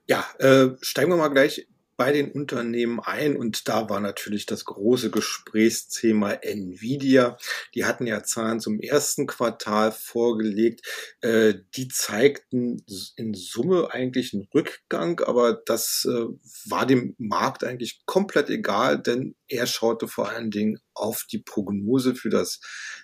Ja, 0.05 0.25
äh, 0.39 0.71
steigen 0.81 1.09
wir 1.09 1.15
mal 1.15 1.29
gleich 1.29 1.65
bei 2.01 2.11
den 2.11 2.31
Unternehmen 2.31 2.99
ein 2.99 3.37
und 3.37 3.67
da 3.67 3.87
war 3.87 3.99
natürlich 3.99 4.47
das 4.47 4.65
große 4.65 5.11
Gesprächsthema 5.11 6.31
Nvidia. 6.31 7.37
Die 7.75 7.85
hatten 7.85 8.07
ja 8.07 8.23
Zahlen 8.23 8.59
zum 8.59 8.79
ersten 8.79 9.27
Quartal 9.27 9.91
vorgelegt. 9.91 10.81
Äh, 11.21 11.53
die 11.75 11.89
zeigten 11.89 12.83
in 13.17 13.35
Summe 13.35 13.91
eigentlich 13.91 14.33
einen 14.33 14.47
Rückgang, 14.51 15.19
aber 15.19 15.53
das 15.53 16.07
äh, 16.09 16.25
war 16.65 16.87
dem 16.87 17.13
Markt 17.19 17.63
eigentlich 17.63 18.01
komplett 18.07 18.49
egal, 18.49 18.99
denn 18.99 19.35
er 19.47 19.67
schaute 19.67 20.07
vor 20.07 20.27
allen 20.27 20.49
Dingen 20.49 20.79
auf 20.93 21.25
die 21.31 21.39
Prognose 21.39 22.15
für 22.15 22.29
das 22.29 22.59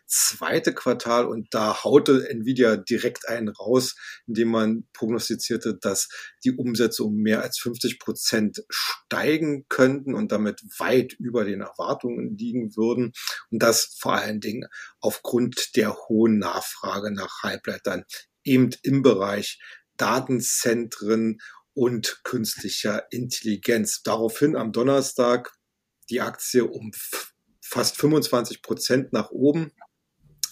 zweite 0.06 0.74
Quartal 0.74 1.26
und 1.26 1.54
da 1.54 1.84
haute 1.84 2.30
Nvidia 2.30 2.78
direkt 2.78 3.28
einen 3.28 3.50
raus, 3.50 3.96
indem 4.26 4.50
man 4.50 4.88
prognostizierte, 4.94 5.78
dass 5.80 6.10
die 6.44 6.52
Umsätze 6.52 7.04
um 7.04 7.16
mehr 7.16 7.42
als 7.42 7.60
50 7.60 8.00
Prozent 8.00 8.64
steigen 8.70 9.66
könnten 9.70 10.14
und 10.14 10.32
damit 10.32 10.62
weit 10.78 11.14
über 11.14 11.46
den 11.46 11.62
Erwartungen 11.62 12.38
liegen 12.38 12.76
würden 12.76 13.14
und 13.52 13.62
das 13.64 13.96
vor 14.00 14.14
allen 14.14 14.40
Dingen 14.40 14.68
aufgrund 15.00 15.76
der 15.76 15.96
hohen 16.08 16.40
Nachfrage 16.40 17.12
nach 17.12 17.44
Halbleitern 17.44 18.04
eben 18.44 18.70
im 18.84 19.02
Bereich 19.02 19.60
Datenzentren 19.98 21.40
und 21.74 22.22
künstlicher 22.24 23.12
Intelligenz. 23.12 24.02
Daraufhin 24.04 24.56
am 24.56 24.72
Donnerstag 24.72 25.54
die 26.10 26.22
Aktie 26.22 26.66
um 26.66 26.92
fast 27.68 27.98
25 27.98 28.62
Prozent 28.62 29.14
nach 29.14 29.32
oben. 29.32 29.72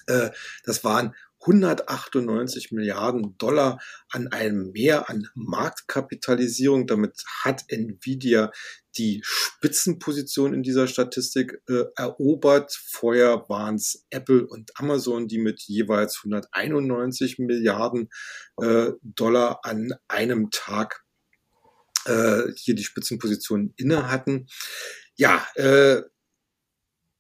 Äh, 0.08 0.30
das 0.64 0.84
waren 0.84 1.16
198 1.42 2.72
Milliarden 2.72 3.38
Dollar 3.38 3.80
an 4.10 4.28
einem 4.30 4.72
Mehr 4.72 5.10
an 5.10 5.28
Marktkapitalisierung. 5.36 6.88
Damit 6.88 7.24
hat 7.44 7.66
Nvidia 7.68 8.52
die 8.98 9.22
Spitzenposition 9.24 10.54
in 10.54 10.64
dieser 10.64 10.88
Statistik 10.88 11.62
äh, 11.70 11.84
erobert. 11.96 12.74
Vorher 12.74 13.46
waren 13.48 13.76
es 13.76 14.06
Apple 14.10 14.48
und 14.48 14.72
Amazon, 14.80 15.28
die 15.28 15.38
mit 15.38 15.62
jeweils 15.62 16.22
191 16.24 17.38
Milliarden 17.40 18.10
äh, 18.62 18.92
Dollar 19.04 19.60
an 19.64 19.94
einem 20.08 20.50
Tag 20.50 21.04
äh, 22.06 22.44
hier 22.56 22.76
die 22.76 22.84
Spitzenposition 22.84 23.74
inne 23.78 24.10
hatten. 24.10 24.48
Ja, 25.16 25.46
äh, 25.56 26.02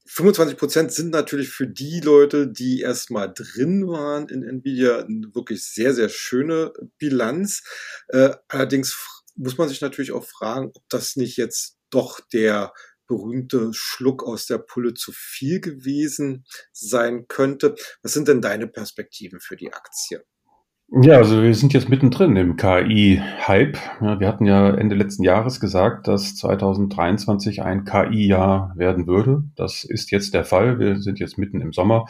25 0.07 0.57
Prozent 0.57 0.91
sind 0.91 1.09
natürlich 1.11 1.49
für 1.49 1.67
die 1.67 1.99
Leute, 1.99 2.47
die 2.47 2.81
erstmal 2.81 3.33
drin 3.33 3.87
waren 3.87 4.29
in 4.29 4.43
Nvidia, 4.43 4.99
eine 4.99 5.33
wirklich 5.33 5.65
sehr, 5.65 5.93
sehr 5.93 6.09
schöne 6.09 6.73
Bilanz. 6.99 7.63
Äh, 8.09 8.35
allerdings 8.47 8.97
muss 9.35 9.57
man 9.57 9.67
sich 9.67 9.81
natürlich 9.81 10.11
auch 10.11 10.25
fragen, 10.25 10.71
ob 10.73 10.83
das 10.89 11.15
nicht 11.15 11.37
jetzt 11.37 11.77
doch 11.89 12.19
der 12.19 12.73
berühmte 13.07 13.71
Schluck 13.73 14.23
aus 14.23 14.45
der 14.45 14.57
Pulle 14.57 14.93
zu 14.93 15.11
viel 15.11 15.59
gewesen 15.59 16.45
sein 16.71 17.27
könnte. 17.27 17.75
Was 18.01 18.13
sind 18.13 18.27
denn 18.27 18.41
deine 18.41 18.67
Perspektiven 18.67 19.39
für 19.39 19.55
die 19.55 19.73
Aktie? 19.73 20.23
Ja, 20.91 21.17
also 21.17 21.41
wir 21.41 21.53
sind 21.55 21.73
jetzt 21.73 21.89
mittendrin 21.89 22.35
im 22.35 22.57
KI-Hype. 22.57 23.77
Ja, 24.01 24.19
wir 24.19 24.27
hatten 24.27 24.45
ja 24.45 24.69
Ende 24.69 24.95
letzten 24.95 25.23
Jahres 25.23 25.59
gesagt, 25.59 26.07
dass 26.07 26.35
2023 26.35 27.63
ein 27.63 27.85
KI-Jahr 27.85 28.71
werden 28.75 29.07
würde. 29.07 29.43
Das 29.55 29.83
ist 29.83 30.11
jetzt 30.11 30.33
der 30.35 30.45
Fall. 30.45 30.79
Wir 30.79 31.01
sind 31.01 31.19
jetzt 31.19 31.37
mitten 31.39 31.59
im 31.59 31.73
Sommer 31.73 32.05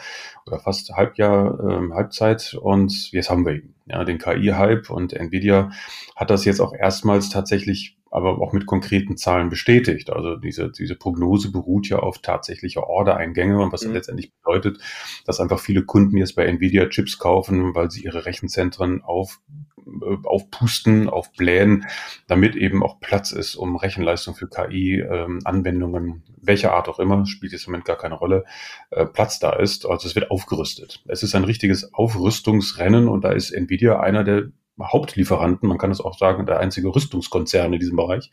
oder 0.46 0.60
fast 0.60 0.92
Halbjahr, 0.92 1.58
äh, 1.58 1.94
Halbzeit 1.94 2.54
und 2.60 3.10
jetzt 3.12 3.30
haben 3.30 3.46
wir 3.46 3.54
ihn. 3.54 3.74
Ja, 3.86 4.04
den 4.04 4.18
KI-Hype 4.18 4.90
und 4.90 5.14
Nvidia 5.14 5.70
hat 6.14 6.30
das 6.30 6.44
jetzt 6.44 6.60
auch 6.60 6.74
erstmals 6.74 7.30
tatsächlich 7.30 7.95
aber 8.10 8.40
auch 8.40 8.52
mit 8.52 8.66
konkreten 8.66 9.16
Zahlen 9.16 9.48
bestätigt. 9.48 10.10
Also 10.10 10.36
diese, 10.36 10.70
diese 10.70 10.94
Prognose 10.94 11.50
beruht 11.50 11.88
ja 11.88 11.98
auf 11.98 12.18
tatsächliche 12.18 12.86
Ordereingänge 12.86 13.58
und 13.60 13.72
was 13.72 13.84
mhm. 13.84 13.92
letztendlich 13.92 14.32
bedeutet, 14.34 14.78
dass 15.24 15.40
einfach 15.40 15.58
viele 15.58 15.84
Kunden 15.84 16.16
jetzt 16.16 16.36
bei 16.36 16.46
Nvidia 16.46 16.86
Chips 16.86 17.18
kaufen, 17.18 17.74
weil 17.74 17.90
sie 17.90 18.04
ihre 18.04 18.24
Rechenzentren 18.24 19.02
auf 19.02 19.40
äh, 19.86 20.16
aufpusten, 20.24 21.08
aufblähen, 21.08 21.86
damit 22.26 22.56
eben 22.56 22.82
auch 22.82 22.98
Platz 22.98 23.30
ist, 23.30 23.54
um 23.54 23.76
Rechenleistung 23.76 24.34
für 24.34 24.48
KI-Anwendungen, 24.48 26.04
ähm, 26.04 26.22
welcher 26.42 26.74
Art 26.74 26.88
auch 26.88 26.98
immer, 26.98 27.24
spielt 27.26 27.52
jetzt 27.52 27.66
im 27.66 27.72
Moment 27.72 27.84
gar 27.84 27.96
keine 27.96 28.16
Rolle, 28.16 28.44
äh, 28.90 29.06
Platz 29.06 29.38
da 29.38 29.52
ist. 29.52 29.86
Also 29.86 30.08
es 30.08 30.16
wird 30.16 30.30
aufgerüstet. 30.30 31.04
Es 31.06 31.22
ist 31.22 31.36
ein 31.36 31.44
richtiges 31.44 31.94
Aufrüstungsrennen 31.94 33.06
und 33.06 33.22
da 33.22 33.30
ist 33.30 33.52
Nvidia 33.52 34.00
einer 34.00 34.24
der 34.24 34.48
Hauptlieferanten, 34.80 35.68
man 35.68 35.78
kann 35.78 35.90
es 35.90 36.00
auch 36.00 36.18
sagen, 36.18 36.46
der 36.46 36.60
einzige 36.60 36.94
Rüstungskonzern 36.94 37.72
in 37.72 37.80
diesem 37.80 37.96
Bereich, 37.96 38.30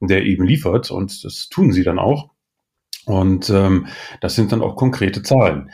der 0.00 0.24
eben 0.24 0.44
liefert 0.44 0.90
und 0.90 1.24
das 1.24 1.48
tun 1.48 1.72
sie 1.72 1.84
dann 1.84 1.98
auch. 1.98 2.30
Und 3.06 3.50
ähm, 3.50 3.86
das 4.20 4.34
sind 4.34 4.50
dann 4.52 4.62
auch 4.62 4.74
konkrete 4.74 5.22
Zahlen. 5.22 5.70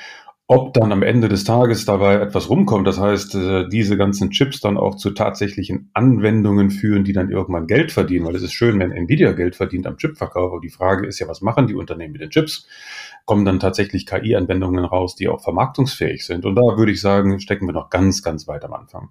Ob 0.48 0.74
dann 0.74 0.92
am 0.92 1.02
Ende 1.02 1.30
des 1.30 1.44
Tages 1.44 1.86
dabei 1.86 2.16
etwas 2.16 2.50
rumkommt, 2.50 2.86
das 2.86 3.00
heißt, 3.00 3.34
äh, 3.36 3.68
diese 3.70 3.96
ganzen 3.96 4.30
Chips 4.30 4.60
dann 4.60 4.76
auch 4.76 4.96
zu 4.96 5.12
tatsächlichen 5.12 5.88
Anwendungen 5.94 6.70
führen, 6.70 7.04
die 7.04 7.14
dann 7.14 7.30
irgendwann 7.30 7.66
Geld 7.66 7.90
verdienen, 7.90 8.26
weil 8.26 8.36
es 8.36 8.42
ist 8.42 8.52
schön, 8.52 8.78
wenn 8.78 8.92
Nvidia 8.92 9.32
Geld 9.32 9.56
verdient 9.56 9.86
am 9.86 9.96
Chipverkauf, 9.96 10.52
aber 10.52 10.60
die 10.60 10.68
Frage 10.68 11.06
ist 11.06 11.20
ja, 11.20 11.26
was 11.26 11.40
machen 11.40 11.68
die 11.68 11.74
Unternehmen 11.74 12.12
mit 12.12 12.20
den 12.20 12.28
Chips? 12.28 12.68
Kommen 13.24 13.46
dann 13.46 13.60
tatsächlich 13.60 14.04
KI-Anwendungen 14.04 14.84
raus, 14.84 15.14
die 15.14 15.28
auch 15.28 15.40
vermarktungsfähig 15.40 16.26
sind? 16.26 16.44
Und 16.44 16.56
da 16.56 16.76
würde 16.76 16.92
ich 16.92 17.00
sagen, 17.00 17.40
stecken 17.40 17.66
wir 17.66 17.72
noch 17.72 17.88
ganz, 17.88 18.22
ganz 18.22 18.46
weit 18.46 18.64
am 18.64 18.74
Anfang. 18.74 19.08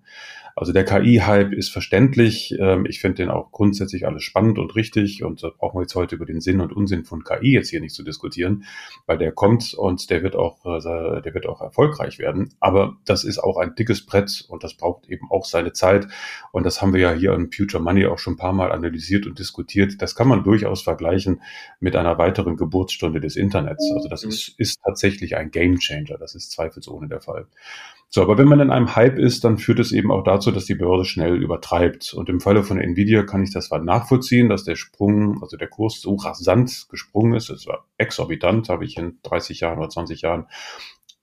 Also 0.56 0.74
der 0.74 0.86
KI-Hype 0.86 1.54
ist 1.54 1.70
verständlich. 1.70 2.56
Ähm, 2.60 2.86
ich 2.86 3.00
finde 3.00 3.24
den 3.24 3.30
auch 3.30 3.52
grundsätzlich 3.52 4.06
alles 4.06 4.24
spannend 4.24 4.60
und 4.60 4.76
richtig. 4.76 5.24
Und 5.24 5.44
da 5.44 5.50
brauchen 5.50 5.78
wir 5.78 5.82
jetzt 5.84 5.96
heute 5.96 6.16
über 6.16 6.26
den 6.26 6.42
Sinn 6.42 6.62
und 6.62 6.74
Unsinn 6.74 7.06
von 7.06 7.24
KI 7.24 7.54
jetzt 7.54 7.70
hier 7.70 7.82
nicht 7.82 7.96
zu 7.96 8.04
diskutieren, 8.04 8.66
weil 9.06 9.18
der 9.18 9.32
kommt 9.32 9.74
und 9.74 10.10
der 10.10 10.24
wird 10.24 10.36
auch, 10.36 10.66
äh, 10.66 11.22
der 11.22 11.34
wird 11.34 11.46
auch 11.48 11.62
erfolgreich 11.62 12.20
werden. 12.20 12.54
Aber 12.60 12.98
das 13.06 13.24
ist 13.24 13.40
auch 13.40 13.58
ein 13.58 13.76
dickes 13.76 14.06
Brett 14.06 14.46
und 14.50 14.64
das 14.64 14.76
braucht 14.76 15.08
eben 15.10 15.30
auch 15.30 15.46
seine 15.46 15.74
Zeit. 15.74 16.08
Und 16.52 16.66
das 16.66 16.82
haben 16.82 16.94
wir 16.94 17.00
ja 17.00 17.14
hier 17.14 17.34
in 17.34 17.52
Future 17.52 17.82
Money 17.82 18.06
auch 18.06 18.20
schon 18.20 18.34
ein 18.34 18.38
paar 18.38 18.54
Mal 18.54 18.72
analysiert 18.72 19.26
und 19.26 19.40
diskutiert. 19.40 20.02
Das 20.02 20.16
kann 20.16 20.28
man 20.28 20.44
durchaus 20.44 20.82
vergleichen 20.82 21.42
mit 21.80 21.96
einer 21.96 22.18
weiteren 22.18 22.58
Geburtsstunde 22.58 23.20
des 23.20 23.36
Internets. 23.36 23.90
Also 23.94 24.10
das 24.10 24.24
mhm. 24.24 24.30
ist, 24.30 24.56
ist 24.58 24.80
tatsächlich 24.84 25.36
ein 25.38 25.52
Game 25.52 25.80
Changer. 25.80 26.18
Das 26.18 26.36
ist 26.36 26.52
zweifelsohne 26.52 27.08
der 27.08 27.22
Fall. 27.22 27.48
So, 28.14 28.22
aber 28.22 28.38
wenn 28.38 28.50
man 28.50 28.60
in 28.60 28.72
einem 28.72 28.94
Hype 28.98 29.18
ist, 29.18 29.46
dann 29.46 29.58
führt 29.58 29.80
es 29.80 29.94
eben 29.94 30.12
auch 30.12 30.26
dazu, 30.26 30.41
dass 30.50 30.66
die 30.66 30.74
Börse 30.74 31.06
schnell 31.06 31.36
übertreibt. 31.40 32.14
Und 32.14 32.30
im 32.30 32.40
Falle 32.40 32.64
von 32.64 32.80
Nvidia 32.80 33.22
kann 33.22 33.44
ich 33.44 33.54
das 33.54 33.68
zwar 33.68 33.80
nachvollziehen, 33.80 34.50
dass 34.50 34.64
der 34.64 34.76
Sprung, 34.76 35.44
also 35.44 35.58
der 35.58 35.68
Kurs 35.68 36.02
so 36.02 36.16
rasant 36.16 36.88
gesprungen 36.90 37.36
ist. 37.36 37.52
Es 37.52 37.68
war 37.68 37.86
exorbitant, 37.98 38.70
habe 38.70 38.86
ich 38.86 38.98
in 38.98 39.20
30 39.22 39.60
Jahren 39.60 39.78
oder 39.78 39.90
20 39.90 40.22
Jahren 40.22 40.48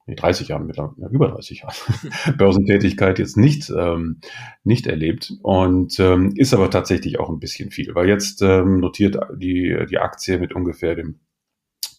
nee, 0.07 0.15
30 0.15 0.49
Jahren 0.49 0.67
mittlerweile, 0.67 1.09
über 1.11 1.29
30 1.29 1.63
Jahren 1.63 1.75
Börsentätigkeit 2.37 3.19
jetzt 3.19 3.37
nicht, 3.37 3.71
ähm, 3.71 4.21
nicht 4.65 4.87
erlebt 4.87 5.35
und 5.43 5.99
ähm, 6.01 6.33
ist 6.37 6.55
aber 6.55 6.71
tatsächlich 6.71 7.19
auch 7.19 7.29
ein 7.29 7.41
bisschen 7.41 7.71
viel, 7.71 7.95
weil 7.95 8.09
jetzt 8.09 8.43
ähm, 8.43 8.79
notiert 8.81 9.19
die, 9.37 9.87
die 9.91 9.99
Aktie 9.99 10.39
mit 10.39 10.55
ungefähr 10.55 10.95
dem 10.95 11.21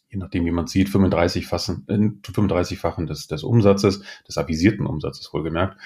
je 0.10 0.18
nachdem, 0.18 0.46
wie 0.46 0.52
man 0.52 0.68
sieht, 0.68 0.90
35-fachen 0.90 1.88
äh, 1.88 2.12
35 2.24 2.80
des, 3.08 3.28
des 3.28 3.44
Umsatzes, 3.44 4.04
des 4.28 4.38
avisierten 4.38 4.88
Umsatzes 4.88 5.32
wohlgemerkt. 5.34 5.78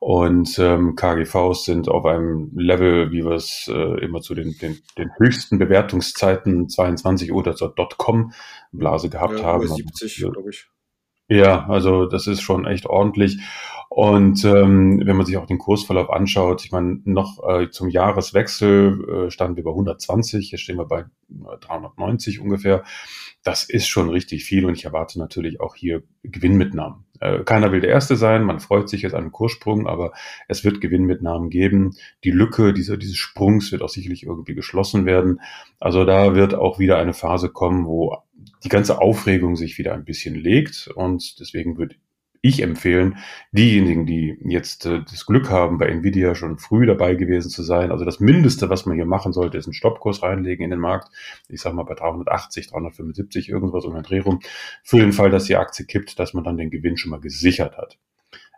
Und 0.00 0.58
ähm, 0.58 0.96
KGVs 0.96 1.64
sind 1.64 1.88
auf 1.88 2.04
einem 2.04 2.50
Level, 2.56 3.12
wie 3.12 3.24
wir 3.24 3.34
es 3.34 3.70
äh, 3.72 4.04
immer 4.04 4.20
zu 4.20 4.34
den, 4.34 4.56
den, 4.58 4.78
den 4.96 5.10
höchsten 5.18 5.58
Bewertungszeiten 5.58 6.68
22 6.68 7.32
oder 7.32 7.54
zur 7.54 7.74
Dotcom-Blase 7.74 9.10
gehabt 9.10 9.38
ja, 9.38 9.44
haben. 9.44 9.68
70, 9.68 10.16
glaube 10.16 10.50
ich. 10.50 10.68
Ja, 11.28 11.66
also 11.68 12.06
das 12.06 12.26
ist 12.26 12.40
schon 12.40 12.66
echt 12.66 12.86
ordentlich. 12.86 13.38
Und 13.90 14.44
ähm, 14.44 15.00
wenn 15.04 15.16
man 15.16 15.26
sich 15.26 15.38
auch 15.38 15.46
den 15.46 15.58
Kursverlauf 15.58 16.10
anschaut, 16.10 16.64
ich 16.64 16.72
meine, 16.72 17.00
noch 17.04 17.42
äh, 17.48 17.70
zum 17.70 17.88
Jahreswechsel 17.88 19.26
äh, 19.26 19.30
standen 19.30 19.56
wir 19.56 19.64
bei 19.64 19.70
120, 19.70 20.50
jetzt 20.50 20.60
stehen 20.60 20.76
wir 20.76 20.84
bei 20.84 21.04
390 21.28 22.40
ungefähr. 22.40 22.84
Das 23.42 23.64
ist 23.64 23.88
schon 23.88 24.10
richtig 24.10 24.44
viel 24.44 24.66
und 24.66 24.74
ich 24.74 24.84
erwarte 24.84 25.18
natürlich 25.18 25.60
auch 25.60 25.74
hier 25.74 26.02
Gewinnmitnahmen. 26.22 27.06
Äh, 27.20 27.44
keiner 27.44 27.72
will 27.72 27.80
der 27.80 27.90
Erste 27.90 28.16
sein, 28.16 28.44
man 28.44 28.60
freut 28.60 28.88
sich 28.88 29.02
jetzt 29.02 29.14
an 29.14 29.22
einem 29.22 29.32
Kurssprung, 29.32 29.86
aber 29.86 30.12
es 30.48 30.64
wird 30.64 30.80
Gewinnmitnahmen 30.80 31.48
geben. 31.48 31.96
Die 32.24 32.30
Lücke 32.30 32.74
dieser, 32.74 32.98
dieses 32.98 33.16
Sprungs 33.16 33.72
wird 33.72 33.82
auch 33.82 33.88
sicherlich 33.88 34.24
irgendwie 34.24 34.54
geschlossen 34.54 35.06
werden. 35.06 35.40
Also 35.80 36.04
da 36.04 36.34
wird 36.34 36.54
auch 36.54 36.78
wieder 36.78 36.98
eine 36.98 37.14
Phase 37.14 37.48
kommen, 37.48 37.86
wo 37.86 38.18
die 38.64 38.68
ganze 38.68 39.00
Aufregung 39.00 39.56
sich 39.56 39.78
wieder 39.78 39.94
ein 39.94 40.04
bisschen 40.04 40.34
legt 40.34 40.88
und 40.94 41.40
deswegen 41.40 41.78
würde 41.78 41.96
ich 42.40 42.62
empfehlen, 42.62 43.18
diejenigen, 43.52 44.06
die 44.06 44.38
jetzt 44.44 44.86
äh, 44.86 45.02
das 45.02 45.26
Glück 45.26 45.50
haben, 45.50 45.78
bei 45.78 45.86
Nvidia 45.86 46.34
schon 46.34 46.58
früh 46.58 46.86
dabei 46.86 47.14
gewesen 47.14 47.50
zu 47.50 47.62
sein. 47.62 47.90
Also 47.90 48.04
das 48.04 48.20
Mindeste, 48.20 48.70
was 48.70 48.86
man 48.86 48.96
hier 48.96 49.06
machen 49.06 49.32
sollte, 49.32 49.58
ist 49.58 49.66
einen 49.66 49.74
Stoppkurs 49.74 50.22
reinlegen 50.22 50.64
in 50.64 50.70
den 50.70 50.78
Markt. 50.78 51.08
Ich 51.48 51.60
sag 51.60 51.74
mal 51.74 51.82
bei 51.82 51.94
380, 51.94 52.68
375, 52.68 53.48
irgendwas 53.48 53.84
um 53.84 53.94
den 53.94 54.02
Dreh 54.02 54.20
rum. 54.20 54.40
Für 54.84 54.98
den 54.98 55.12
Fall, 55.12 55.30
dass 55.30 55.44
die 55.44 55.56
Aktie 55.56 55.84
kippt, 55.84 56.18
dass 56.18 56.34
man 56.34 56.44
dann 56.44 56.56
den 56.56 56.70
Gewinn 56.70 56.96
schon 56.96 57.10
mal 57.10 57.20
gesichert 57.20 57.76
hat. 57.76 57.98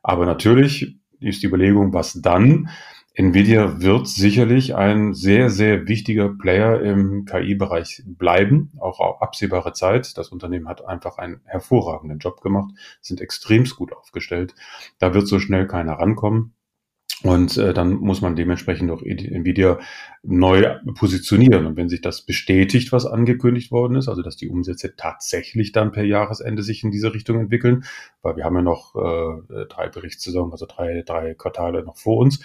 Aber 0.03 0.27
natürlich 0.27 0.97
ist 1.21 1.43
die 1.43 1.47
Überlegung, 1.47 1.93
was 1.93 2.21
dann? 2.21 2.69
Nvidia 3.15 3.81
wird 3.81 4.07
sicherlich 4.07 4.77
ein 4.77 5.15
sehr, 5.15 5.51
sehr 5.51 5.89
wichtiger 5.89 6.29
Player 6.29 6.81
im 6.81 7.25
KI-Bereich 7.25 8.03
bleiben, 8.07 8.73
auch 8.79 9.01
auf 9.01 9.21
absehbare 9.21 9.73
Zeit. 9.73 10.17
Das 10.17 10.29
Unternehmen 10.29 10.69
hat 10.69 10.85
einfach 10.85 11.19
einen 11.19 11.41
hervorragenden 11.45 12.19
Job 12.19 12.41
gemacht, 12.41 12.73
sind 13.01 13.21
extremst 13.21 13.77
gut 13.77 13.93
aufgestellt. 13.93 14.55
Da 15.01 15.13
wird 15.13 15.27
so 15.27 15.41
schnell 15.41 15.67
keiner 15.67 15.95
rankommen. 15.95 16.55
Und 17.23 17.59
äh, 17.59 17.75
dann 17.75 17.97
muss 17.97 18.23
man 18.23 18.35
dementsprechend 18.35 18.91
auch 18.91 19.03
Nvidia 19.03 19.79
neu 20.23 20.77
positionieren. 20.95 21.67
Und 21.67 21.77
wenn 21.77 21.91
sich 21.91 22.01
das 22.01 22.23
bestätigt, 22.23 22.93
was 22.93 23.05
angekündigt 23.05 23.71
worden 23.71 23.97
ist, 23.97 24.09
also 24.09 24.23
dass 24.23 24.37
die 24.37 24.49
Umsätze 24.49 24.97
tatsächlich 24.97 25.73
dann 25.73 25.93
per 25.93 26.05
Jahresende 26.05 26.63
sich 26.63 26.83
in 26.83 26.91
diese 26.91 27.13
Richtung 27.13 27.39
entwickeln, 27.39 27.85
weil 28.23 28.37
wir 28.37 28.45
haben 28.45 28.57
ja 28.57 28.63
noch 28.63 28.95
äh, 28.95 29.67
drei 29.67 29.89
Berichtssaison, 29.89 30.51
also 30.53 30.67
drei, 30.67 31.03
drei 31.03 31.35
Quartale 31.35 31.85
noch 31.85 31.99
vor 31.99 32.19
uns, 32.19 32.41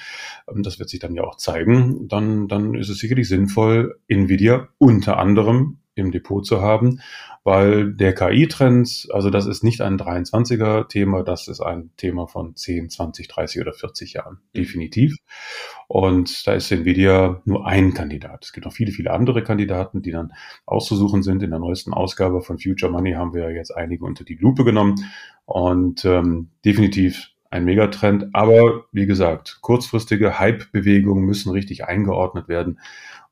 ähm, 0.50 0.62
das 0.62 0.78
wird 0.78 0.90
sich 0.90 1.00
dann 1.00 1.16
ja 1.16 1.24
auch 1.24 1.38
zeigen, 1.38 2.08
dann, 2.10 2.50
dann 2.50 2.76
ist 2.76 2.90
es 2.90 3.00
sicherlich 3.00 3.30
sinnvoll, 3.30 3.98
Nvidia 4.08 4.68
unter 4.78 5.18
anderem 5.18 5.80
im 5.96 6.12
Depot 6.12 6.46
zu 6.46 6.62
haben, 6.62 7.00
weil 7.44 7.94
der 7.94 8.14
KI-Trend, 8.14 9.08
also 9.12 9.30
das 9.30 9.46
ist 9.46 9.64
nicht 9.64 9.82
ein 9.82 9.98
23er-Thema, 9.98 11.24
das 11.24 11.48
ist 11.48 11.62
ein 11.62 11.92
Thema 11.96 12.28
von 12.28 12.56
10, 12.56 12.90
20, 12.90 13.28
30 13.28 13.62
oder 13.62 13.74
40 13.74 14.14
Jahren, 14.14 14.40
mhm. 14.54 14.60
definitiv. 14.60 15.16
Und 15.88 16.46
da 16.48 16.54
ist 16.54 16.72
Nvidia 16.72 17.42
nur 17.46 17.68
ein 17.68 17.94
Kandidat. 17.94 18.46
Es 18.46 18.54
gibt 18.54 18.66
noch 18.66 18.74
viele, 18.74 18.92
viele 18.92 19.12
andere 19.12 19.44
Kandidaten, 19.44 20.02
die 20.02 20.12
dann 20.12 20.34
auszusuchen 20.66 21.24
sind. 21.24 21.44
In 21.44 21.52
der 21.52 21.60
neuesten 21.60 21.94
Ausgabe 21.94 22.42
von 22.42 22.58
Future 22.58 22.92
Money 22.92 23.14
haben 23.14 23.34
wir 23.34 23.52
jetzt 23.52 23.72
einige 23.76 24.06
unter 24.06 24.24
die 24.24 24.36
Lupe 24.36 24.66
genommen 24.66 24.96
und 25.46 26.04
ähm, 26.04 26.50
definitiv 26.66 27.30
ein 27.52 27.66
Megatrend. 27.66 28.34
Aber 28.34 28.86
wie 28.92 29.06
gesagt, 29.06 29.60
kurzfristige 29.62 30.40
Hype-Bewegungen 30.40 31.24
müssen 31.24 31.52
richtig 31.52 31.86
eingeordnet 31.86 32.48
werden 32.48 32.80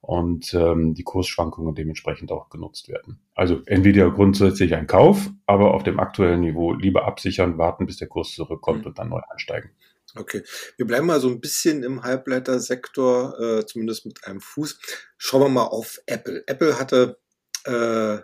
und 0.03 0.53
ähm, 0.53 0.93
die 0.95 1.03
Kursschwankungen 1.03 1.75
dementsprechend 1.75 2.29
auch 2.33 2.49
genutzt 2.49 2.89
werden. 2.89 3.21
Also 3.35 3.61
Nvidia 3.65 4.09
grundsätzlich 4.09 4.75
ein 4.75 4.85
Kauf, 4.85 5.29
aber 5.45 5.73
auf 5.73 5.83
dem 5.83 5.97
aktuellen 5.97 6.41
Niveau 6.41 6.73
lieber 6.73 7.05
absichern, 7.05 7.57
warten, 7.57 7.85
bis 7.85 7.97
der 7.97 8.09
Kurs 8.09 8.33
zurückkommt 8.33 8.81
mhm. 8.81 8.87
und 8.87 8.99
dann 8.99 9.07
neu 9.07 9.21
einsteigen. 9.31 9.71
Okay, 10.13 10.43
wir 10.75 10.85
bleiben 10.85 11.07
mal 11.07 11.21
so 11.21 11.29
ein 11.29 11.39
bisschen 11.39 11.83
im 11.83 12.03
Halbleitersektor, 12.03 13.39
äh, 13.39 13.65
zumindest 13.65 14.05
mit 14.05 14.27
einem 14.27 14.41
Fuß. 14.41 14.77
Schauen 15.17 15.41
wir 15.41 15.49
mal 15.49 15.67
auf 15.67 16.01
Apple. 16.05 16.43
Apple 16.47 16.77
hatte 16.77 17.17
äh, 17.63 18.17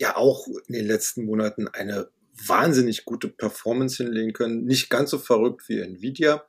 ja 0.00 0.16
auch 0.16 0.48
in 0.66 0.74
den 0.74 0.86
letzten 0.86 1.24
Monaten 1.24 1.68
eine 1.68 2.10
wahnsinnig 2.46 3.04
gute 3.04 3.28
Performance 3.28 4.02
hinlegen 4.02 4.32
können. 4.32 4.64
Nicht 4.64 4.90
ganz 4.90 5.10
so 5.10 5.18
verrückt 5.18 5.68
wie 5.68 5.78
Nvidia, 5.78 6.44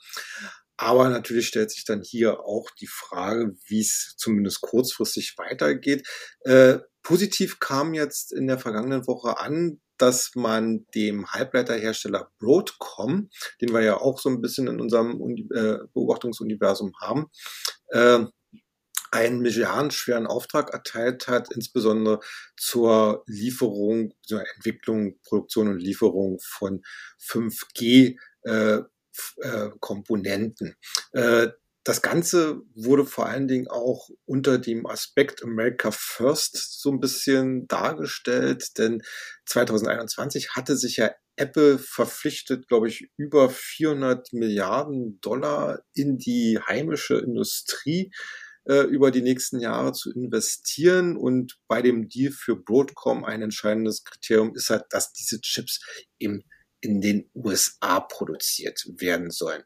aber 0.82 1.10
natürlich 1.10 1.48
stellt 1.48 1.70
sich 1.70 1.86
dann 1.86 2.02
hier 2.02 2.40
auch 2.40 2.72
die 2.72 2.88
Frage, 2.88 3.56
wie 3.68 3.82
es 3.82 4.16
zumindest 4.18 4.62
kurzfristig 4.62 5.38
weitergeht. 5.38 6.08
Äh, 6.40 6.80
positiv 7.04 7.60
kam 7.60 7.94
jetzt 7.94 8.34
in 8.34 8.48
der 8.48 8.58
vergangenen 8.58 9.06
Woche 9.06 9.38
an, 9.38 9.80
dass 10.00 10.32
man 10.34 10.88
dem 10.96 11.28
Halbleiterhersteller 11.28 12.32
Broadcom, 12.40 13.30
den 13.62 13.74
wir 13.74 13.82
ja 13.82 13.98
auch 13.98 14.20
so 14.20 14.30
ein 14.30 14.42
bisschen 14.42 14.66
in 14.66 14.82
unserem 14.82 15.22
äh, 15.54 15.78
Beobachtungsuniversum 15.94 16.94
haben, 17.00 17.28
äh, 17.90 18.26
einen 19.12 19.40
milliardenschweren 19.42 20.26
Auftrag 20.26 20.74
erteilt 20.74 21.28
hat, 21.28 21.54
insbesondere 21.54 22.22
zur 22.58 23.24
Lieferung, 23.28 24.16
zur 24.24 24.44
Entwicklung, 24.56 25.20
Produktion 25.28 25.68
und 25.68 25.80
Lieferung 25.80 26.40
von 26.42 26.82
5G 27.20 28.16
äh, 28.46 28.80
äh, 29.38 29.70
Komponenten. 29.80 30.76
Äh, 31.14 31.50
das 31.84 32.04
Ganze 32.04 32.62
wurde 32.76 33.06
vor 33.06 33.26
allen 33.26 33.48
Dingen 33.48 33.68
auch 33.68 34.10
unter 34.26 34.60
dem 34.60 34.86
Aspekt 34.86 35.44
America 35.44 35.90
First 35.92 36.80
so 36.80 36.92
ein 36.92 37.00
bisschen 37.00 37.68
dargestellt, 37.68 38.78
denn 38.78 39.02
2021 39.48 40.52
hatte 40.52 40.78
sich 40.78 40.98
ja 40.98 41.12
Apple 41.38 41.80
verpflichtet, 41.80 42.68
glaube 42.68 42.88
ich, 42.88 43.10
über 43.18 43.50
400 43.50 44.32
Milliarden 44.32 45.20
Dollar 45.22 45.82
in 45.96 46.20
die 46.20 46.60
heimische 46.68 47.18
Industrie 47.18 48.12
äh, 48.66 48.82
über 48.82 49.10
die 49.10 49.24
nächsten 49.24 49.60
Jahre 49.60 49.94
zu 49.94 50.14
investieren. 50.14 51.18
Und 51.18 51.58
bei 51.68 51.82
dem 51.82 52.10
Deal 52.10 52.32
für 52.32 52.56
Broadcom 52.56 53.24
ein 53.24 53.42
entscheidendes 53.42 54.04
Kriterium 54.04 54.54
ist 54.56 54.70
halt, 54.70 54.86
dass 54.92 55.14
diese 55.14 55.42
Chips 55.42 55.80
im 56.20 56.44
in 56.82 57.00
den 57.00 57.30
USA 57.36 58.00
produziert 58.00 58.86
werden 58.98 59.32
sollen. 59.32 59.64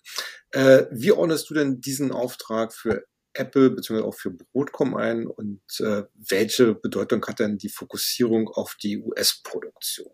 Äh, 0.52 0.86
wie 0.92 1.12
ordnest 1.12 1.50
du 1.50 1.54
denn 1.54 1.82
diesen 1.82 2.12
Auftrag 2.12 2.74
für 2.74 3.06
Apple 3.34 3.72
bzw. 3.72 4.02
auch 4.02 4.16
für 4.16 4.32
Broadcom 4.32 4.96
ein 4.96 5.28
und 5.28 5.62
äh, 5.80 6.04
welche 6.14 6.76
Bedeutung 6.76 7.26
hat 7.26 7.40
denn 7.40 7.58
die 7.58 7.70
Fokussierung 7.70 8.50
auf 8.50 8.76
die 8.82 8.98
US-Produktion? 8.98 10.12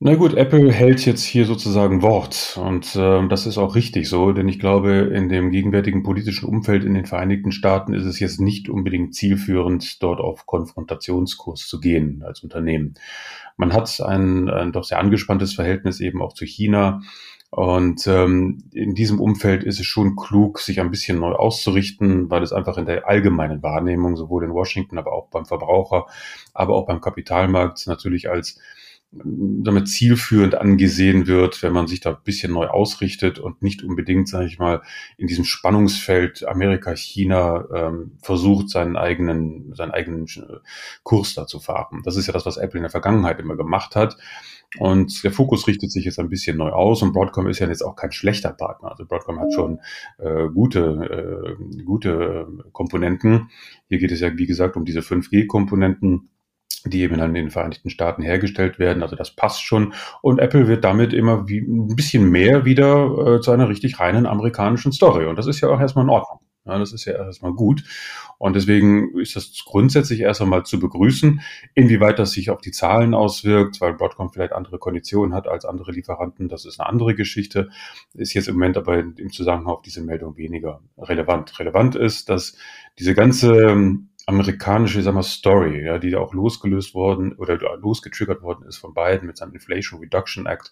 Na 0.00 0.14
gut, 0.14 0.34
Apple 0.34 0.70
hält 0.70 1.04
jetzt 1.06 1.24
hier 1.24 1.44
sozusagen 1.44 2.02
Wort 2.02 2.56
und 2.62 2.94
äh, 2.94 3.26
das 3.26 3.46
ist 3.46 3.58
auch 3.58 3.74
richtig 3.74 4.08
so, 4.08 4.30
denn 4.30 4.46
ich 4.46 4.60
glaube, 4.60 4.92
in 4.92 5.28
dem 5.28 5.50
gegenwärtigen 5.50 6.04
politischen 6.04 6.48
Umfeld 6.48 6.84
in 6.84 6.94
den 6.94 7.04
Vereinigten 7.04 7.50
Staaten 7.50 7.94
ist 7.94 8.04
es 8.04 8.20
jetzt 8.20 8.38
nicht 8.38 8.68
unbedingt 8.68 9.16
zielführend, 9.16 10.00
dort 10.00 10.20
auf 10.20 10.46
Konfrontationskurs 10.46 11.66
zu 11.66 11.80
gehen 11.80 12.22
als 12.24 12.44
Unternehmen. 12.44 12.94
Man 13.56 13.72
hat 13.72 14.00
ein, 14.00 14.48
ein 14.48 14.70
doch 14.70 14.84
sehr 14.84 15.00
angespanntes 15.00 15.54
Verhältnis 15.54 15.98
eben 15.98 16.22
auch 16.22 16.32
zu 16.32 16.44
China. 16.44 17.00
Und 17.50 18.06
ähm, 18.06 18.62
in 18.72 18.94
diesem 18.94 19.18
Umfeld 19.20 19.64
ist 19.64 19.80
es 19.80 19.86
schon 19.86 20.14
klug, 20.14 20.60
sich 20.60 20.80
ein 20.80 20.90
bisschen 20.90 21.18
neu 21.18 21.32
auszurichten, 21.32 22.30
weil 22.30 22.44
es 22.44 22.52
einfach 22.52 22.76
in 22.76 22.86
der 22.86 23.08
allgemeinen 23.08 23.64
Wahrnehmung, 23.64 24.16
sowohl 24.16 24.44
in 24.44 24.52
Washington, 24.52 24.98
aber 24.98 25.12
auch 25.12 25.28
beim 25.30 25.46
Verbraucher, 25.46 26.06
aber 26.54 26.76
auch 26.76 26.86
beim 26.86 27.00
Kapitalmarkt 27.00 27.86
natürlich 27.88 28.30
als 28.30 28.60
damit 29.10 29.88
zielführend 29.88 30.54
angesehen 30.54 31.26
wird, 31.26 31.62
wenn 31.62 31.72
man 31.72 31.86
sich 31.86 32.00
da 32.00 32.10
ein 32.10 32.22
bisschen 32.24 32.52
neu 32.52 32.66
ausrichtet 32.66 33.38
und 33.38 33.62
nicht 33.62 33.82
unbedingt, 33.82 34.28
sage 34.28 34.46
ich 34.46 34.58
mal, 34.58 34.82
in 35.16 35.26
diesem 35.26 35.44
Spannungsfeld 35.44 36.46
Amerika-China 36.46 37.64
ähm, 37.74 38.18
versucht, 38.20 38.68
seinen 38.68 38.96
eigenen, 38.96 39.74
seinen 39.74 39.92
eigenen 39.92 40.26
Kurs 41.04 41.34
da 41.34 41.46
zu 41.46 41.58
fahren. 41.58 42.02
Das 42.04 42.16
ist 42.16 42.26
ja 42.26 42.34
das, 42.34 42.44
was 42.44 42.58
Apple 42.58 42.78
in 42.78 42.82
der 42.82 42.90
Vergangenheit 42.90 43.40
immer 43.40 43.56
gemacht 43.56 43.96
hat. 43.96 44.18
Und 44.76 45.24
der 45.24 45.32
Fokus 45.32 45.66
richtet 45.66 45.90
sich 45.90 46.04
jetzt 46.04 46.18
ein 46.18 46.28
bisschen 46.28 46.58
neu 46.58 46.68
aus 46.68 47.00
und 47.00 47.14
Broadcom 47.14 47.46
ist 47.46 47.58
ja 47.58 47.66
jetzt 47.66 47.82
auch 47.82 47.96
kein 47.96 48.12
schlechter 48.12 48.52
Partner. 48.52 48.90
Also 48.90 49.06
Broadcom 49.06 49.40
hat 49.40 49.54
schon 49.54 49.80
äh, 50.18 50.48
gute, 50.52 51.56
äh, 51.58 51.82
gute 51.84 52.46
Komponenten. 52.72 53.48
Hier 53.88 53.96
geht 53.96 54.12
es 54.12 54.20
ja, 54.20 54.36
wie 54.36 54.44
gesagt, 54.44 54.76
um 54.76 54.84
diese 54.84 55.00
5G-Komponenten 55.00 56.28
die 56.84 57.00
eben 57.02 57.18
dann 57.18 57.34
in 57.34 57.46
den 57.46 57.50
Vereinigten 57.50 57.90
Staaten 57.90 58.22
hergestellt 58.22 58.78
werden. 58.78 59.02
Also 59.02 59.16
das 59.16 59.34
passt 59.34 59.62
schon. 59.62 59.94
Und 60.22 60.38
Apple 60.38 60.68
wird 60.68 60.84
damit 60.84 61.12
immer 61.12 61.48
wie, 61.48 61.60
ein 61.60 61.96
bisschen 61.96 62.30
mehr 62.30 62.64
wieder 62.64 63.36
äh, 63.36 63.40
zu 63.40 63.50
einer 63.50 63.68
richtig 63.68 63.98
reinen 63.98 64.26
amerikanischen 64.26 64.92
Story. 64.92 65.26
Und 65.26 65.36
das 65.36 65.46
ist 65.46 65.60
ja 65.60 65.68
auch 65.68 65.80
erstmal 65.80 66.04
in 66.04 66.10
Ordnung. 66.10 66.40
Ja, 66.68 66.78
das 66.78 66.92
ist 66.92 67.06
ja 67.06 67.14
erstmal 67.14 67.54
gut. 67.54 67.82
Und 68.36 68.54
deswegen 68.54 69.18
ist 69.18 69.34
das 69.36 69.64
grundsätzlich 69.64 70.20
erst 70.20 70.42
einmal 70.42 70.64
zu 70.64 70.78
begrüßen. 70.78 71.40
Inwieweit 71.74 72.18
das 72.18 72.32
sich 72.32 72.50
auf 72.50 72.60
die 72.60 72.72
Zahlen 72.72 73.14
auswirkt, 73.14 73.80
weil 73.80 73.94
Broadcom 73.94 74.30
vielleicht 74.30 74.52
andere 74.52 74.78
Konditionen 74.78 75.34
hat 75.34 75.48
als 75.48 75.64
andere 75.64 75.92
Lieferanten, 75.92 76.48
das 76.48 76.66
ist 76.66 76.78
eine 76.78 76.88
andere 76.88 77.14
Geschichte. 77.14 77.70
Ist 78.14 78.34
jetzt 78.34 78.48
im 78.48 78.54
Moment 78.54 78.76
aber 78.76 78.98
im 78.98 79.32
Zusammenhang 79.32 79.72
auf 79.74 79.82
diese 79.82 80.02
Meldung 80.02 80.36
weniger 80.36 80.82
relevant. 80.98 81.58
Relevant 81.58 81.96
ist, 81.96 82.28
dass 82.28 82.54
diese 82.98 83.14
ganze 83.14 83.74
amerikanische, 84.28 85.02
sag 85.02 85.14
mal, 85.14 85.22
Story, 85.22 85.86
ja, 85.86 85.98
die 85.98 86.14
auch 86.14 86.34
losgelöst 86.34 86.92
worden 86.92 87.32
oder 87.32 87.58
losgetriggert 87.78 88.42
worden 88.42 88.66
ist 88.68 88.76
von 88.76 88.92
Biden 88.92 89.26
mit 89.26 89.38
seinem 89.38 89.54
Inflation 89.54 90.00
Reduction 90.00 90.44
Act 90.44 90.70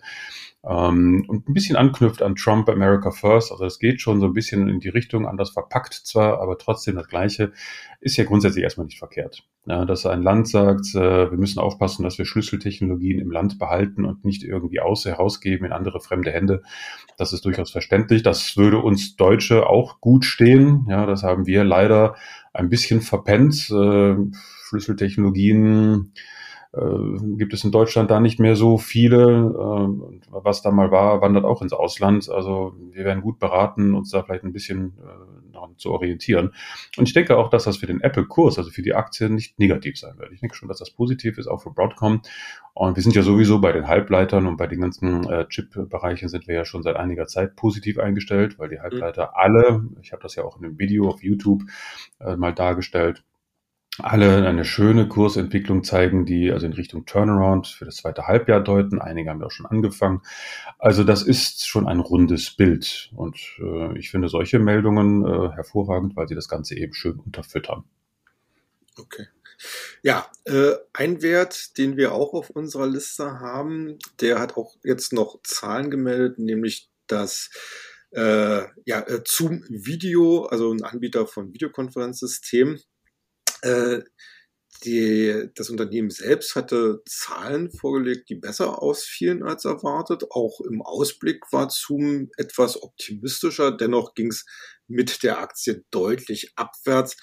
ähm, 0.69 1.25
und 1.29 1.49
ein 1.49 1.55
bisschen 1.55 1.77
anknüpft 1.77 2.23
an 2.23 2.35
Trump 2.35 2.69
America 2.69 3.11
First. 3.11 3.53
Also 3.53 3.65
es 3.65 3.79
geht 3.79 4.01
schon 4.01 4.21
so 4.21 4.27
ein 4.27 4.33
bisschen 4.33 4.69
in 4.69 4.81
die 4.81 4.89
Richtung, 4.89 5.27
anders 5.27 5.51
verpackt 5.51 5.95
zwar, 5.95 6.41
aber 6.41 6.59
trotzdem 6.59 6.97
das 6.97 7.09
Gleiche, 7.09 7.53
ist 8.01 8.17
ja 8.17 8.25
grundsätzlich 8.25 8.65
erstmal 8.65 8.87
nicht 8.87 8.99
verkehrt. 8.99 9.45
Ja, 9.67 9.85
dass 9.85 10.07
ein 10.07 10.23
Land 10.23 10.49
sagt, 10.49 10.95
äh, 10.95 11.31
wir 11.31 11.39
müssen 11.39 11.59
aufpassen, 11.61 12.03
dass 12.03 12.19
wir 12.19 12.25
Schlüsseltechnologien 12.25 13.21
im 13.21 13.31
Land 13.31 13.59
behalten 13.59 14.05
und 14.05 14.25
nicht 14.25 14.43
irgendwie 14.43 14.81
aus 14.81 15.05
herausgeben 15.05 15.67
in 15.67 15.73
andere 15.73 16.01
fremde 16.01 16.31
Hände. 16.31 16.63
Das 17.17 17.33
ist 17.33 17.45
durchaus 17.45 17.71
verständlich. 17.71 18.23
Das 18.23 18.57
würde 18.57 18.79
uns 18.79 19.17
Deutsche 19.17 19.69
auch 19.69 20.01
gut 20.01 20.25
stehen. 20.25 20.87
Ja, 20.89 21.07
das 21.07 21.23
haben 21.23 21.47
wir 21.47 21.65
leider 21.65 22.17
ein 22.53 22.69
bisschen 22.69 23.01
verpennt. 23.01 23.71
Äh, 23.71 24.17
Schlüsseltechnologien 24.69 26.13
gibt 26.73 27.55
es 27.55 27.65
in 27.65 27.71
Deutschland 27.71 28.11
da 28.11 28.21
nicht 28.21 28.39
mehr 28.39 28.57
so 28.57 28.79
viele. 28.79 29.27
Äh, 29.27 30.17
was 30.31 30.63
da 30.63 30.71
mal 30.71 30.91
war, 30.91 31.21
wandert 31.21 31.45
auch 31.45 31.63
ins 31.63 31.73
Ausland. 31.73 32.29
Also 32.31 32.75
wir 32.93 33.05
werden 33.05 33.23
gut 33.23 33.39
beraten, 33.39 33.95
uns 33.95 34.11
da 34.11 34.23
vielleicht 34.23 34.45
ein 34.45 34.53
bisschen 34.53 34.95
äh, 34.99 35.37
zu 35.77 35.91
orientieren. 35.91 36.53
Und 36.97 37.09
ich 37.09 37.15
denke 37.15 37.37
auch, 37.37 37.51
dass 37.51 37.65
das 37.65 37.77
für 37.77 37.87
den 37.87 38.01
Apple-Kurs, 38.01 38.59
also 38.59 38.71
für 38.71 38.83
die 38.83 38.95
Aktie, 38.95 39.29
nicht 39.31 39.59
negativ 39.59 39.99
sein 39.99 40.19
wird. 40.19 40.33
Ich 40.33 40.41
denke 40.41 40.55
schon, 40.55 40.69
dass 40.69 40.79
das 40.79 40.91
positiv 40.91 41.39
ist, 41.39 41.47
auch 41.47 41.63
für 41.63 41.71
Broadcom. 41.71 42.23
Und 42.75 42.97
wir 42.97 43.03
sind 43.03 43.15
ja 43.15 43.23
sowieso 43.23 43.61
bei 43.61 43.73
den 43.73 43.87
Halbleitern 43.87 44.47
und 44.47 44.57
bei 44.57 44.67
den 44.67 44.81
ganzen 44.81 45.29
äh, 45.29 45.47
Chip-Bereichen 45.49 46.29
sind 46.29 46.47
wir 46.47 46.55
ja 46.55 46.65
schon 46.65 46.83
seit 46.83 46.97
einiger 46.97 47.27
Zeit 47.27 47.57
positiv 47.57 47.99
eingestellt, 47.99 48.59
weil 48.59 48.69
die 48.69 48.81
Halbleiter 48.81 49.37
alle, 49.37 49.85
ich 50.03 50.13
habe 50.13 50.23
das 50.23 50.35
ja 50.35 50.45
auch 50.45 50.59
in 50.59 50.65
einem 50.65 50.79
Video 50.79 51.09
auf 51.09 51.23
YouTube 51.23 51.63
äh, 52.21 52.37
mal 52.37 52.53
dargestellt, 52.53 53.25
alle 53.99 54.47
eine 54.47 54.65
schöne 54.65 55.09
Kursentwicklung 55.09 55.85
zeigen, 55.85 56.27
die 56.27 56.51
also 56.53 56.67
in 56.67 56.73
Richtung 56.73 57.07
Turnaround 57.07 57.67
für 57.67 57.85
das 57.85 57.97
zweite 57.97 58.27
Halbjahr 58.27 58.61
deuten. 58.61 59.01
Einige 59.01 59.31
haben 59.31 59.41
ja 59.41 59.47
auch 59.47 59.51
schon 59.51 59.67
angefangen. 59.67 60.23
Also 60.79 61.05
das 61.05 61.23
ist 61.23 61.67
schon 61.67 61.87
ein 61.87 62.01
rundes 62.01 62.51
Bild. 62.51 63.11
Und 63.15 63.39
äh, 63.59 63.99
ich 63.99 64.11
finde 64.11 64.29
solche 64.29 64.59
Meldungen 64.59 65.25
äh, 65.25 65.51
hervorragend, 65.53 66.17
weil 66.17 66.29
sie 66.29 66.35
das 66.35 66.49
Ganze 66.49 66.77
eben 66.77 66.95
schön 66.95 67.19
unterfüttern. 67.19 67.85
Okay. 68.99 69.27
Ja, 70.03 70.31
äh, 70.45 70.73
ein 70.93 71.23
Wert, 71.23 71.79
den 71.79 71.97
wir 71.97 72.13
auch 72.13 72.35
auf 72.35 72.51
unserer 72.51 72.87
Liste 72.87 73.41
haben, 73.41 73.99
der 74.21 74.39
hat 74.39 74.57
auch 74.57 74.77
jetzt 74.85 75.13
noch 75.13 75.41
Zahlen 75.43 75.91
gemeldet, 75.91 76.39
nämlich 76.39 76.91
das 77.07 77.51
äh, 78.11 78.65
ja, 78.85 79.01
äh, 79.01 79.23
Zoom 79.27 79.65
Video, 79.69 80.45
also 80.45 80.73
ein 80.73 80.83
Anbieter 80.83 81.27
von 81.27 81.53
Videokonferenzsystemen, 81.53 82.81
äh, 83.63 84.01
die, 84.85 85.49
das 85.55 85.71
Unternehmen 85.71 86.11
selbst 86.11 86.55
hatte 86.55 87.03
Zahlen 87.07 87.71
vorgelegt, 87.71 88.29
die 88.29 88.35
besser 88.35 88.83
ausfielen 88.83 89.43
als 89.43 89.65
erwartet. 89.65 90.25
Auch 90.31 90.61
im 90.61 90.83
Ausblick 90.83 91.51
war 91.53 91.71
Zoom 91.71 92.29
etwas 92.37 92.83
optimistischer. 92.83 93.73
Dennoch 93.73 94.15
ging 94.15 94.29
es 94.29 94.45
mit 94.87 95.23
der 95.23 95.41
Aktie 95.41 95.85
deutlich 95.91 96.53
abwärts. 96.57 97.17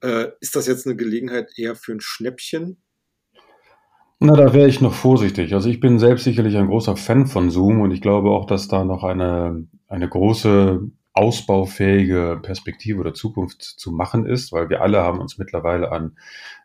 Äh, 0.00 0.28
ist 0.40 0.56
das 0.56 0.66
jetzt 0.66 0.86
eine 0.86 0.96
Gelegenheit 0.96 1.50
eher 1.56 1.74
für 1.74 1.92
ein 1.92 2.00
Schnäppchen? 2.00 2.82
Na, 4.20 4.36
da 4.36 4.54
wäre 4.54 4.68
ich 4.68 4.80
noch 4.80 4.94
vorsichtig. 4.94 5.52
Also 5.52 5.68
ich 5.68 5.80
bin 5.80 5.98
selbst 5.98 6.24
sicherlich 6.24 6.56
ein 6.56 6.68
großer 6.68 6.96
Fan 6.96 7.26
von 7.26 7.50
Zoom 7.50 7.80
und 7.80 7.90
ich 7.90 8.00
glaube 8.00 8.30
auch, 8.30 8.46
dass 8.46 8.68
da 8.68 8.84
noch 8.84 9.02
eine, 9.02 9.66
eine 9.88 10.08
große 10.08 10.80
ausbaufähige 11.14 12.40
Perspektive 12.42 13.00
oder 13.00 13.12
Zukunft 13.14 13.62
zu 13.62 13.92
machen 13.92 14.26
ist, 14.26 14.52
weil 14.52 14.70
wir 14.70 14.80
alle 14.80 15.02
haben 15.02 15.20
uns 15.20 15.38
mittlerweile 15.38 15.92
an 15.92 16.16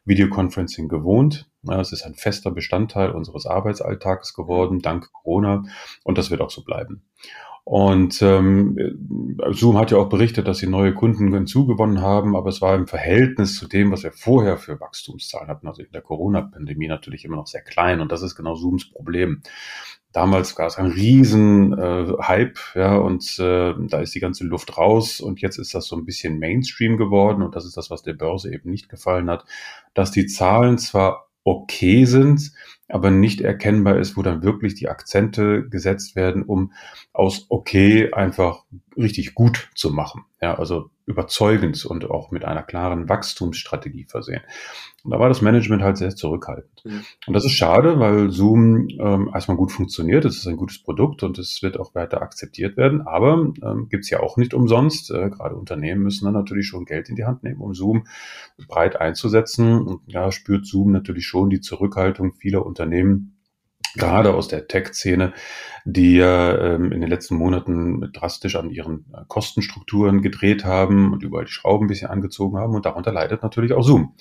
Videoconferencing 0.06 0.88
gewohnt. 0.88 1.50
Es 1.70 1.92
ist 1.92 2.04
ein 2.04 2.16
fester 2.16 2.52
Bestandteil 2.52 3.12
unseres 3.12 3.46
Arbeitsalltags 3.46 4.34
geworden, 4.34 4.80
dank 4.80 5.12
Corona, 5.12 5.64
und 6.04 6.18
das 6.18 6.32
wird 6.32 6.42
auch 6.42 6.50
so 6.50 6.64
bleiben. 6.64 7.04
Und 7.70 8.22
ähm, 8.22 8.78
Zoom 9.52 9.78
hat 9.78 9.92
ja 9.92 9.98
auch 9.98 10.08
berichtet, 10.08 10.48
dass 10.48 10.60
sie 10.60 10.68
neue 10.68 10.94
Kunden 10.94 11.34
hinzugewonnen 11.34 12.00
haben, 12.00 12.38
aber 12.38 12.48
es 12.48 12.62
war 12.62 12.74
im 12.74 12.88
Verhältnis 12.88 13.58
zu 13.58 13.68
dem, 13.68 13.92
was 13.92 14.04
wir 14.04 14.14
vorher 14.14 14.56
für 14.56 14.80
Wachstumszahlen 14.80 15.50
hatten, 15.50 15.68
also 15.68 15.82
in 15.82 15.92
der 15.92 16.02
Corona-Pandemie 16.02 16.88
natürlich 16.88 17.26
immer 17.26 17.36
noch 17.36 17.48
sehr 17.48 17.62
klein. 17.62 18.00
Und 18.00 18.14
das 18.14 18.22
ist 18.22 18.36
genau 18.36 18.56
Zooms 18.56 18.90
Problem. 18.90 19.42
Damals 20.18 20.56
gab 20.56 20.70
es 20.70 20.80
einen 20.80 20.92
riesen 20.92 21.78
äh, 21.78 22.12
Hype, 22.24 22.58
ja, 22.74 22.98
und 22.98 23.38
äh, 23.38 23.76
da 23.88 24.02
ist 24.02 24.16
die 24.16 24.20
ganze 24.20 24.46
Luft 24.46 24.76
raus 24.76 25.22
und 25.22 25.42
jetzt 25.42 25.60
ist 25.60 25.76
das 25.76 25.86
so 25.86 25.96
ein 25.96 26.06
bisschen 26.06 26.40
Mainstream 26.40 26.98
geworden 26.98 27.44
und 27.44 27.56
das 27.56 27.66
ist 27.66 27.78
das, 27.78 27.92
was 27.92 28.02
der 28.02 28.14
Börse 28.14 28.52
eben 28.52 28.72
nicht 28.72 28.90
gefallen 28.90 29.30
hat, 29.30 29.46
dass 29.94 30.10
die 30.10 30.26
Zahlen 30.26 30.80
zwar 30.80 31.30
okay 31.44 32.06
sind, 32.06 32.52
aber 32.88 33.12
nicht 33.12 33.42
erkennbar 33.42 34.00
ist, 34.00 34.18
wo 34.18 34.24
dann 34.24 34.42
wirklich 34.42 34.74
die 34.74 34.90
Akzente 34.90 35.70
gesetzt 35.70 36.16
werden, 36.16 36.42
um 36.42 36.72
aus 37.14 37.46
okay 37.50 38.12
einfach 38.12 38.64
richtig 38.98 39.36
gut 39.36 39.70
zu 39.76 39.92
machen. 39.92 40.26
Ja, 40.42 40.58
also 40.58 40.90
überzeugend 41.06 41.86
und 41.86 42.10
auch 42.10 42.32
mit 42.32 42.44
einer 42.44 42.64
klaren 42.64 43.08
Wachstumsstrategie 43.08 44.06
versehen. 44.06 44.42
Und 45.04 45.12
da 45.12 45.20
war 45.20 45.30
das 45.30 45.42
Management 45.42 45.82
halt 45.82 45.98
sehr 45.98 46.16
zurückhaltend. 46.16 46.84
Mhm. 46.84 47.02
Und 47.28 47.34
das 47.34 47.46
ist 47.46 47.54
schade, 47.54 48.00
weil 48.00 48.30
Zoom 48.30 48.90
ähm, 49.00 49.32
erstmal 49.34 49.56
gut 49.56 49.72
funktioniert. 49.72 50.26
Es 50.26 50.38
ist 50.38 50.48
ein 50.48 50.58
gutes 50.58 50.84
Produkt 50.84 51.24
und 51.24 51.40
es 51.40 51.62
wird 51.62 51.80
auch 51.80 51.96
weiter 51.96 52.22
akzeptiert 52.22 52.76
werden. 52.76 53.02
Aber 53.08 53.54
ähm, 53.64 53.88
gibt 53.90 54.10
ja 54.10 54.20
auch 54.20 54.36
nicht 54.36 54.54
umsonst. 54.54 55.10
Äh, 55.12 55.30
gerade 55.30 55.56
Unternehmen 55.56 56.04
müssen 56.04 56.26
dann 56.26 56.34
natürlich 56.34 56.68
schon 56.68 56.86
Geld 56.86 57.08
in 57.08 57.16
die 57.16 57.26
Hand 57.26 57.44
nehmen, 57.44 57.62
um 57.62 57.74
Zoom 57.74 58.06
breit 58.68 59.00
einzusetzen. 59.00 59.80
Und 59.80 60.02
ja, 60.08 60.32
spürt 60.32 60.66
Zoom 60.66 60.92
natürlich 60.92 61.26
schon 61.26 61.50
die 61.50 61.62
Zurückhaltung 61.62 62.34
vieler 62.34 62.66
Unternehmen, 62.66 63.37
gerade 63.98 64.34
aus 64.34 64.48
der 64.48 64.68
Tech-Szene, 64.68 65.34
die 65.86 66.16
ja 66.16 66.58
ähm, 66.58 66.92
in 66.92 67.02
den 67.02 67.10
letzten 67.10 67.36
Monaten 67.36 68.12
drastisch 68.14 68.56
an 68.56 68.70
ihren 68.70 69.06
äh, 69.14 69.24
Kostenstrukturen 69.28 70.22
gedreht 70.22 70.66
haben 70.66 71.14
und 71.14 71.24
überall 71.24 71.46
die 71.46 71.52
Schrauben 71.52 71.86
ein 71.86 71.90
bisschen 71.90 72.10
angezogen 72.10 72.58
haben. 72.58 72.76
Und 72.76 72.86
darunter 72.86 73.12
leidet 73.12 73.44
natürlich 73.44 73.74
auch 73.74 73.84
Zoom. 73.84 74.16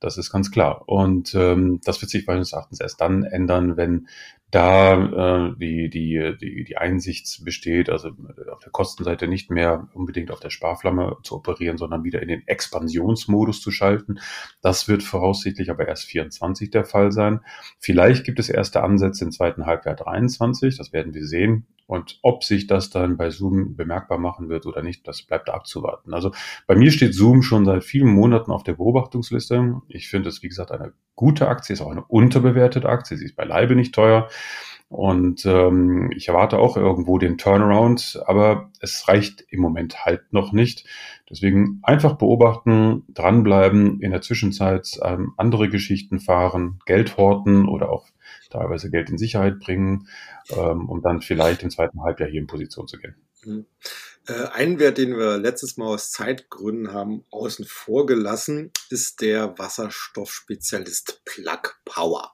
Das 0.00 0.18
ist 0.18 0.32
ganz 0.32 0.50
klar. 0.50 0.82
Und 0.88 1.34
ähm, 1.34 1.80
das 1.84 2.00
wird 2.02 2.10
sich 2.10 2.26
meines 2.26 2.52
Erachtens 2.52 2.80
erst 2.80 3.00
dann 3.00 3.22
ändern, 3.22 3.76
wenn 3.76 4.08
da 4.52 5.48
äh, 5.48 5.56
die, 5.56 5.88
die, 5.88 6.36
die, 6.38 6.64
die 6.64 6.76
Einsicht 6.76 7.42
besteht, 7.42 7.88
also 7.88 8.10
auf 8.52 8.60
der 8.60 8.70
Kostenseite 8.70 9.26
nicht 9.26 9.50
mehr 9.50 9.88
unbedingt 9.94 10.30
auf 10.30 10.40
der 10.40 10.50
Sparflamme 10.50 11.16
zu 11.22 11.36
operieren, 11.36 11.78
sondern 11.78 12.04
wieder 12.04 12.20
in 12.20 12.28
den 12.28 12.46
Expansionsmodus 12.46 13.62
zu 13.62 13.70
schalten. 13.70 14.20
Das 14.60 14.88
wird 14.88 15.02
voraussichtlich 15.02 15.70
aber 15.70 15.88
erst 15.88 16.04
24 16.04 16.70
der 16.70 16.84
Fall 16.84 17.12
sein. 17.12 17.40
Vielleicht 17.78 18.24
gibt 18.24 18.38
es 18.38 18.50
erste 18.50 18.82
Ansätze 18.82 19.24
im 19.24 19.32
zweiten 19.32 19.64
Halbjahr 19.64 19.96
23, 19.96 20.76
das 20.76 20.92
werden 20.92 21.14
wir 21.14 21.24
sehen. 21.24 21.66
Und 21.86 22.18
ob 22.22 22.44
sich 22.44 22.66
das 22.66 22.90
dann 22.90 23.16
bei 23.16 23.28
Zoom 23.30 23.76
bemerkbar 23.76 24.16
machen 24.18 24.48
wird 24.48 24.64
oder 24.66 24.82
nicht, 24.82 25.06
das 25.06 25.22
bleibt 25.22 25.50
abzuwarten. 25.50 26.14
Also 26.14 26.30
bei 26.66 26.74
mir 26.74 26.90
steht 26.90 27.14
Zoom 27.14 27.42
schon 27.42 27.66
seit 27.66 27.84
vielen 27.84 28.08
Monaten 28.08 28.50
auf 28.50 28.62
der 28.62 28.74
Beobachtungsliste. 28.74 29.82
Ich 29.88 30.08
finde 30.08 30.30
es, 30.30 30.42
wie 30.42 30.48
gesagt, 30.48 30.72
eine 30.72 30.94
gute 31.16 31.48
Aktie, 31.48 31.74
ist 31.74 31.82
auch 31.82 31.90
eine 31.90 32.04
unterbewertete 32.04 32.88
Aktie. 32.88 33.16
Sie 33.16 33.26
ist 33.26 33.36
beileibe 33.36 33.76
nicht 33.76 33.94
teuer. 33.94 34.28
Und 34.88 35.46
ähm, 35.46 36.10
ich 36.14 36.28
erwarte 36.28 36.58
auch 36.58 36.76
irgendwo 36.76 37.16
den 37.16 37.38
Turnaround, 37.38 38.22
aber 38.26 38.70
es 38.78 39.08
reicht 39.08 39.42
im 39.48 39.60
Moment 39.60 40.04
halt 40.04 40.34
noch 40.34 40.52
nicht. 40.52 40.86
Deswegen 41.30 41.80
einfach 41.82 42.16
beobachten, 42.16 43.04
dranbleiben, 43.08 44.02
in 44.02 44.10
der 44.10 44.20
Zwischenzeit 44.20 45.00
ähm, 45.02 45.32
andere 45.38 45.70
Geschichten 45.70 46.20
fahren, 46.20 46.80
Geld 46.84 47.16
horten 47.16 47.66
oder 47.66 47.90
auch 47.90 48.06
teilweise 48.50 48.90
Geld 48.90 49.08
in 49.08 49.16
Sicherheit 49.16 49.60
bringen, 49.60 50.08
ähm, 50.54 50.90
um 50.90 51.00
dann 51.00 51.22
vielleicht 51.22 51.62
im 51.62 51.70
zweiten 51.70 52.02
Halbjahr 52.02 52.28
hier 52.28 52.42
in 52.42 52.46
Position 52.46 52.86
zu 52.86 52.98
gehen. 52.98 53.14
Mhm. 53.44 53.66
Äh, 54.28 54.46
ein 54.52 54.78
Wert, 54.78 54.98
den 54.98 55.16
wir 55.16 55.36
letztes 55.36 55.76
Mal 55.76 55.86
aus 55.86 56.12
Zeitgründen 56.12 56.92
haben 56.92 57.24
außen 57.30 57.64
vor 57.66 58.06
gelassen, 58.06 58.70
ist 58.90 59.20
der 59.20 59.58
Wasserstoffspezialist 59.58 61.22
Plug 61.24 61.62
Power. 61.84 62.32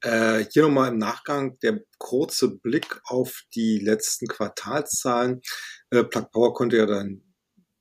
Äh, 0.00 0.46
hier 0.50 0.62
nochmal 0.62 0.92
im 0.92 0.98
Nachgang 0.98 1.58
der 1.60 1.80
kurze 1.98 2.48
Blick 2.48 3.00
auf 3.04 3.42
die 3.54 3.78
letzten 3.78 4.26
Quartalszahlen. 4.26 5.42
Äh, 5.90 6.04
Plug 6.04 6.30
Power 6.32 6.54
konnte 6.54 6.78
ja 6.78 6.86
dann 6.86 7.22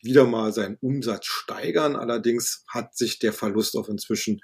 wieder 0.01 0.25
mal 0.25 0.51
seinen 0.53 0.77
Umsatz 0.81 1.25
steigern. 1.25 1.95
Allerdings 1.95 2.63
hat 2.67 2.95
sich 2.97 3.19
der 3.19 3.33
Verlust 3.33 3.75
auf 3.75 3.87
inzwischen 3.89 4.41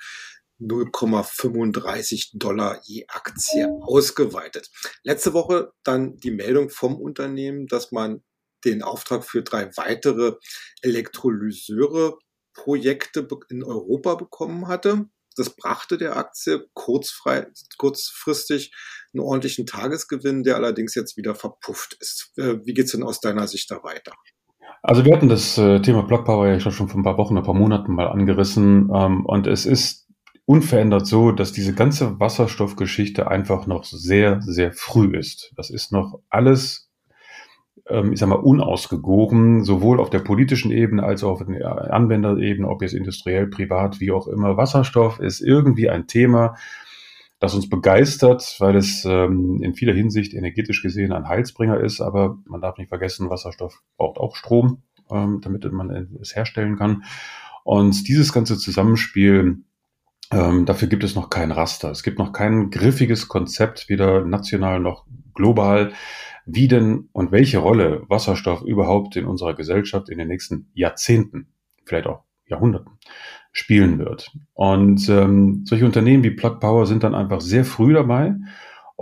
0,35 0.68 2.32
Dollar 2.34 2.82
je 2.84 3.06
Aktie 3.08 3.70
ausgeweitet. 3.82 4.70
Letzte 5.04 5.34
Woche 5.34 5.72
dann 5.84 6.18
die 6.18 6.32
Meldung 6.32 6.70
vom 6.70 7.00
Unternehmen, 7.00 7.68
dass 7.68 7.92
man 7.92 8.24
den 8.66 8.82
Auftrag 8.82 9.24
für 9.26 9.44
drei 9.44 9.70
weitere 9.76 10.38
Elektrolyseure-Projekte 10.82 13.28
in 13.50 13.64
Europa 13.64 14.16
bekommen 14.16 14.68
hatte. 14.68 15.06
Das 15.36 15.56
brachte 15.56 15.98
der 15.98 16.16
Aktie 16.16 16.68
kurzfrei, 16.74 17.48
kurzfristig 17.78 18.72
einen 19.14 19.22
ordentlichen 19.22 19.66
Tagesgewinn, 19.66 20.44
der 20.44 20.56
allerdings 20.56 20.96
jetzt 20.96 21.18
wieder 21.18 21.36
verpufft 21.36 21.98
ist. 22.00 22.32
Äh, 22.38 22.66
wie 22.66 22.74
geht's 22.74 22.92
denn 22.92 23.04
aus 23.04 23.20
deiner 23.20 23.48
Sicht 23.48 23.70
da 23.72 23.84
weiter? 23.84 24.14
Also 24.86 25.06
wir 25.06 25.16
hatten 25.16 25.30
das 25.30 25.58
äh, 25.58 25.82
Thema 25.82 26.04
Plug 26.04 26.26
Power 26.26 26.48
ja 26.48 26.60
schon 26.60 26.90
vor 26.90 27.00
ein 27.00 27.04
paar 27.04 27.18
Wochen, 27.18 27.38
ein 27.38 27.44
paar 27.44 27.54
Monaten 27.54 27.96
mal 27.96 28.08
angerissen 28.08 28.90
ähm, 28.94 29.26
und 29.26 29.48
es 29.48 29.66
ist 29.66 30.03
unverändert 30.46 31.08
so, 31.08 31.32
dass 31.32 31.54
diese 31.54 31.74
ganze 31.74 32.20
Wasserstoffgeschichte 32.20 33.30
einfach 33.30 33.66
noch 33.66 33.86
sehr, 33.86 34.42
sehr 34.42 34.74
früh 34.74 35.16
ist. 35.18 35.54
Das 35.56 35.70
ist 35.70 35.92
noch 35.92 36.20
alles, 36.30 36.92
ähm, 37.88 38.12
ich 38.12 38.20
sag 38.20 38.28
mal, 38.28 38.36
unausgegoren, 38.36 39.64
sowohl 39.64 40.00
auf 40.00 40.10
der 40.10 40.20
politischen 40.20 40.72
Ebene 40.72 41.04
als 41.04 41.24
auch 41.24 41.42
auf 41.42 41.46
der 41.46 41.94
Anwenderebene, 41.94 42.68
ob 42.68 42.82
jetzt 42.82 42.94
industriell, 42.94 43.48
privat, 43.48 44.02
wie 44.02 44.12
auch 44.12 44.28
immer. 44.28 44.58
Wasserstoff 44.58 45.20
ist 45.20 45.40
irgendwie 45.40 45.90
ein 45.90 46.08
Thema, 46.08 46.56
das 47.40 47.56
uns 47.56 47.70
begeistert, 47.70 48.56
weil 48.60 48.76
es 48.76 49.06
ähm, 49.06 49.62
in 49.62 49.76
vieler 49.76 49.94
Hinsicht 49.94 50.34
energetisch 50.34 50.82
gesehen 50.82 51.14
ein 51.14 51.28
Heilsbringer 51.28 51.80
ist. 51.80 52.02
Aber 52.02 52.38
man 52.46 52.62
darf 52.62 52.78
nicht 52.78 52.90
vergessen, 52.90 53.30
Wasserstoff 53.30 53.82
braucht 53.98 54.18
auch 54.18 54.36
Strom, 54.36 54.84
ähm, 55.10 55.40
damit 55.42 55.70
man 55.72 55.90
es 56.22 56.36
herstellen 56.36 56.78
kann. 56.78 57.04
Und 57.64 58.10
dieses 58.10 58.34
ganze 58.34 58.58
Zusammenspiel 58.58 59.64
ähm, 60.32 60.66
dafür 60.66 60.88
gibt 60.88 61.04
es 61.04 61.16
noch 61.16 61.30
kein 61.30 61.52
Raster. 61.52 61.92
Es 61.92 62.04
gibt 62.04 62.20
noch 62.20 62.32
kein 62.32 62.70
griffiges 62.70 63.28
Konzept, 63.28 63.90
weder 63.90 64.26
national 64.26 64.80
noch 64.80 65.06
global, 65.34 65.94
wie 66.46 66.68
denn 66.68 67.10
und 67.14 67.32
welche 67.32 67.60
Rolle 67.60 68.04
Wasserstoff 68.10 68.62
überhaupt 68.62 69.16
in 69.16 69.26
unserer 69.26 69.54
Gesellschaft 69.54 70.10
in 70.10 70.18
den 70.18 70.28
nächsten 70.28 70.70
Jahrzehnten, 70.74 71.48
vielleicht 71.86 72.08
auch 72.08 72.24
Jahrhunderten, 72.46 72.94
spielen 73.52 74.00
wird. 74.00 74.32
Und 74.54 75.08
ähm, 75.10 75.64
solche 75.66 75.86
Unternehmen 75.86 76.24
wie 76.24 76.32
Plug 76.32 76.60
Power 76.60 76.86
sind 76.86 77.04
dann 77.04 77.16
einfach 77.16 77.42
sehr 77.42 77.66
früh 77.66 77.94
dabei 77.94 78.36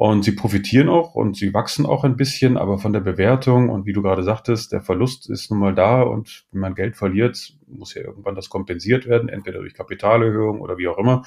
Und 0.03 0.23
sie 0.23 0.31
profitieren 0.31 0.89
auch 0.89 1.13
und 1.13 1.37
sie 1.37 1.53
wachsen 1.53 1.85
auch 1.85 2.03
ein 2.03 2.17
bisschen, 2.17 2.57
aber 2.57 2.79
von 2.79 2.91
der 2.91 3.01
Bewertung 3.01 3.69
und 3.69 3.85
wie 3.85 3.93
du 3.93 4.01
gerade 4.01 4.23
sagtest, 4.23 4.71
der 4.71 4.81
Verlust 4.81 5.29
ist 5.29 5.51
nun 5.51 5.59
mal 5.59 5.75
da 5.75 6.01
und 6.01 6.45
wenn 6.51 6.59
man 6.59 6.73
Geld 6.73 6.95
verliert, 6.95 7.55
muss 7.67 7.93
ja 7.93 8.01
irgendwann 8.01 8.33
das 8.33 8.49
kompensiert 8.49 9.05
werden, 9.05 9.29
entweder 9.29 9.59
durch 9.59 9.75
Kapitalerhöhung 9.75 10.59
oder 10.59 10.79
wie 10.79 10.87
auch 10.87 10.97
immer. 10.97 11.21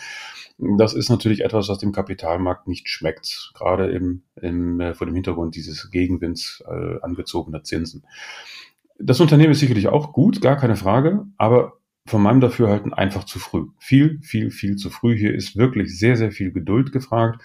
Das 0.58 0.92
ist 0.92 1.08
natürlich 1.08 1.44
etwas, 1.44 1.68
was 1.68 1.78
dem 1.78 1.92
Kapitalmarkt 1.92 2.66
nicht 2.66 2.88
schmeckt, 2.88 3.52
gerade 3.54 3.92
im, 3.92 4.22
im, 4.42 4.80
äh, 4.80 4.92
vor 4.94 5.06
dem 5.06 5.14
Hintergrund 5.14 5.54
dieses 5.54 5.92
Gegenwinds 5.92 6.60
äh, 6.66 6.98
angezogener 7.00 7.62
Zinsen. 7.62 8.04
Das 8.98 9.20
Unternehmen 9.20 9.52
ist 9.52 9.60
sicherlich 9.60 9.86
auch 9.86 10.12
gut, 10.12 10.40
gar 10.40 10.56
keine 10.56 10.74
Frage, 10.74 11.26
aber 11.38 11.74
von 12.06 12.22
meinem 12.22 12.40
Dafürhalten 12.40 12.92
einfach 12.92 13.22
zu 13.22 13.38
früh. 13.38 13.68
Viel, 13.78 14.18
viel, 14.22 14.50
viel 14.50 14.76
zu 14.76 14.90
früh. 14.90 15.16
Hier 15.16 15.34
ist 15.34 15.56
wirklich 15.56 15.96
sehr, 15.96 16.16
sehr 16.16 16.32
viel 16.32 16.52
Geduld 16.52 16.92
gefragt. 16.92 17.40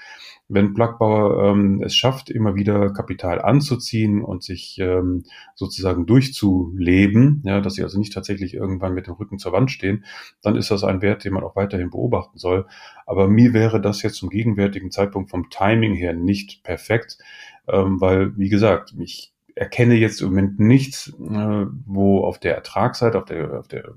Wenn 0.49 0.73
Plagbauer 0.73 1.51
ähm, 1.51 1.81
es 1.83 1.95
schafft, 1.95 2.29
immer 2.29 2.55
wieder 2.55 2.91
Kapital 2.91 3.41
anzuziehen 3.41 4.21
und 4.23 4.43
sich 4.43 4.77
ähm, 4.79 5.23
sozusagen 5.55 6.05
durchzuleben, 6.05 7.41
ja, 7.45 7.61
dass 7.61 7.75
sie 7.75 7.83
also 7.83 7.97
nicht 7.97 8.13
tatsächlich 8.13 8.55
irgendwann 8.55 8.93
mit 8.93 9.07
dem 9.07 9.13
Rücken 9.13 9.39
zur 9.39 9.53
Wand 9.53 9.71
stehen, 9.71 10.03
dann 10.41 10.55
ist 10.55 10.71
das 10.71 10.83
ein 10.83 11.01
Wert, 11.01 11.23
den 11.23 11.33
man 11.33 11.43
auch 11.43 11.55
weiterhin 11.55 11.91
beobachten 11.91 12.37
soll. 12.37 12.65
Aber 13.05 13.27
mir 13.27 13.53
wäre 13.53 13.79
das 13.79 14.01
jetzt 14.01 14.15
zum 14.15 14.29
gegenwärtigen 14.29 14.91
Zeitpunkt 14.91 15.29
vom 15.29 15.49
Timing 15.49 15.93
her 15.95 16.13
nicht 16.13 16.63
perfekt, 16.63 17.19
ähm, 17.67 18.01
weil, 18.01 18.35
wie 18.37 18.49
gesagt, 18.49 18.93
ich 18.99 19.33
erkenne 19.55 19.95
jetzt 19.95 20.21
im 20.21 20.29
Moment 20.29 20.59
nichts, 20.59 21.13
äh, 21.19 21.65
wo 21.85 22.23
auf 22.23 22.39
der 22.39 22.55
Ertragsseite, 22.55 23.17
auf 23.17 23.25
der, 23.25 23.59
auf 23.59 23.67
der 23.67 23.93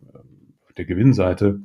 der 0.76 0.84
Gewinnseite 0.84 1.60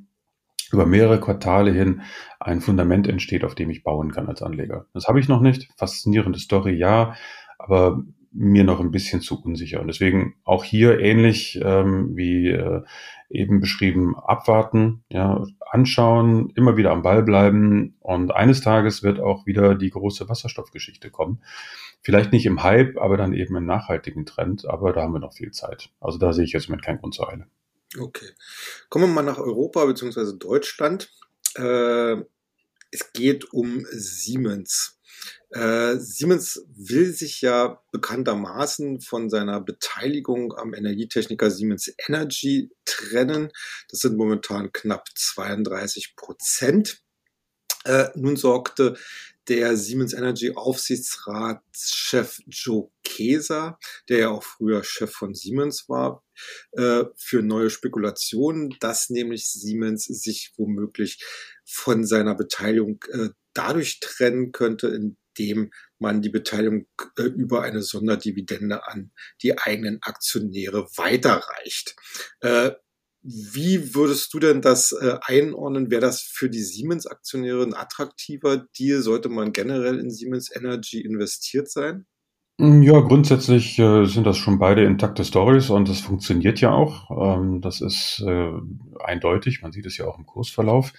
über 0.72 0.86
mehrere 0.86 1.20
Quartale 1.20 1.72
hin 1.72 2.02
ein 2.40 2.62
Fundament 2.62 3.08
entsteht, 3.08 3.44
auf 3.44 3.56
dem 3.56 3.70
ich 3.70 3.84
bauen 3.84 4.12
kann 4.12 4.28
als 4.28 4.42
Anleger. 4.42 4.86
Das 4.94 5.08
habe 5.08 5.20
ich 5.20 5.28
noch 5.28 5.42
nicht. 5.42 5.70
Faszinierende 5.78 6.40
Story, 6.40 6.76
ja, 6.76 7.16
aber 7.58 8.04
mir 8.32 8.64
noch 8.64 8.80
ein 8.80 8.92
bisschen 8.92 9.22
zu 9.22 9.42
unsicher. 9.42 9.82
Und 9.82 9.88
deswegen 9.88 10.36
auch 10.44 10.64
hier 10.64 11.00
ähnlich 11.00 11.60
ähm, 11.64 12.16
wie 12.16 12.50
äh, 12.50 12.84
eben 13.30 13.60
beschrieben, 13.60 14.16
abwarten, 14.16 15.04
ja, 15.10 15.44
anschauen, 15.72 16.52
immer 16.56 16.78
wieder 16.78 16.92
am 16.92 17.02
Ball 17.02 17.24
bleiben 17.24 17.96
und 18.00 18.34
eines 18.34 18.62
Tages 18.62 19.04
wird 19.04 19.20
auch 19.20 19.46
wieder 19.46 19.76
die 19.76 19.90
große 19.90 20.30
Wasserstoffgeschichte 20.30 21.10
kommen. 21.10 21.42
Vielleicht 22.02 22.32
nicht 22.32 22.46
im 22.46 22.64
Hype, 22.64 22.98
aber 22.98 23.18
dann 23.18 23.34
eben 23.34 23.56
im 23.56 23.66
nachhaltigen 23.66 24.26
Trend, 24.26 24.66
aber 24.66 24.94
da 24.94 25.02
haben 25.02 25.14
wir 25.14 25.20
noch 25.20 25.34
viel 25.34 25.52
Zeit. 25.52 25.90
Also 26.00 26.18
da 26.18 26.32
sehe 26.32 26.46
ich 26.46 26.54
jetzt 26.54 26.70
mit 26.70 26.82
keinen 26.82 27.00
Grund 27.00 27.16
zur 27.16 27.30
Eile. 27.30 27.48
Okay. 27.96 28.30
Kommen 28.90 29.06
wir 29.06 29.14
mal 29.14 29.22
nach 29.22 29.38
Europa 29.38 29.86
bzw. 29.86 30.38
Deutschland. 30.38 31.10
Äh, 31.56 32.18
es 32.92 33.12
geht 33.14 33.54
um 33.54 33.86
Siemens. 33.92 35.00
Äh, 35.50 35.96
Siemens 35.98 36.66
will 36.68 37.14
sich 37.14 37.42
ja 37.42 37.82
bekanntermaßen 37.92 39.02
von 39.02 39.30
seiner 39.30 39.62
Beteiligung 39.62 40.54
am 40.54 40.74
Energietechniker 40.74 41.50
Siemens 41.50 41.94
Energy 42.08 42.70
trennen. 42.86 43.52
Das 43.90 44.00
sind 44.00 44.18
momentan 44.18 44.72
knapp 44.72 45.08
32 45.16 46.16
Prozent. 46.16 47.02
Äh, 47.86 48.10
nun 48.16 48.36
sorgte 48.36 48.98
der 49.48 49.78
Siemens 49.78 50.14
Energy 50.14 50.52
Aufsichtsratschef 50.56 52.42
Joe 52.48 52.90
Keser, 53.04 53.80
der 54.10 54.18
ja 54.20 54.30
auch 54.30 54.44
früher 54.44 54.84
Chef 54.84 55.12
von 55.12 55.34
Siemens 55.34 55.88
war, 55.88 56.24
äh, 56.74 57.06
für 57.16 57.42
neue 57.42 57.70
Spekulationen, 57.70 58.76
dass 58.80 59.10
nämlich 59.10 59.48
Siemens 59.48 60.06
sich 60.06 60.54
womöglich 60.58 61.24
von 61.66 62.06
seiner 62.06 62.36
Beteiligung 62.36 63.04
äh, 63.12 63.30
dadurch 63.54 64.00
trennen 64.00 64.52
könnte, 64.52 64.88
indem 64.88 65.72
man 66.00 66.22
die 66.22 66.30
Beteiligung 66.30 66.88
äh, 67.18 67.24
über 67.24 67.64
eine 67.64 67.82
Sonderdividende 67.82 68.88
an 68.88 69.12
die 69.42 69.58
eigenen 69.58 70.00
Aktionäre 70.02 70.88
weiterreicht. 70.96 71.96
Wie 73.30 73.94
würdest 73.94 74.34
du 74.34 74.40
denn 74.40 74.62
das 74.62 74.94
äh, 74.94 75.18
einordnen? 75.22 75.92
Wäre 75.92 76.00
das 76.02 76.22
für 76.22 76.50
die 76.50 76.64
Siemens-Aktionäre 76.64 77.62
ein 77.64 77.74
attraktiver 77.74 78.58
Deal? 78.80 79.02
Sollte 79.02 79.28
man 79.28 79.52
generell 79.52 80.00
in 80.00 80.10
Siemens 80.10 80.50
Energy 80.56 81.02
investiert 81.02 81.70
sein? 81.70 82.08
Mm, 82.60 82.82
ja, 82.82 83.00
grundsätzlich 83.02 83.78
äh, 83.78 84.06
sind 84.06 84.26
das 84.26 84.38
schon 84.38 84.58
beide 84.58 84.84
intakte 84.84 85.24
Stories 85.24 85.70
und 85.70 85.88
das 85.88 86.00
funktioniert 86.00 86.60
ja 86.60 86.72
auch. 86.72 87.38
Ähm, 87.38 87.62
das 87.62 87.82
ist 87.82 88.24
äh, 88.26 88.52
eindeutig, 89.04 89.62
man 89.62 89.72
sieht 89.72 89.86
es 89.86 89.98
ja 89.98 90.06
auch 90.06 90.18
im 90.18 90.26
Kursverlauf. 90.26 90.92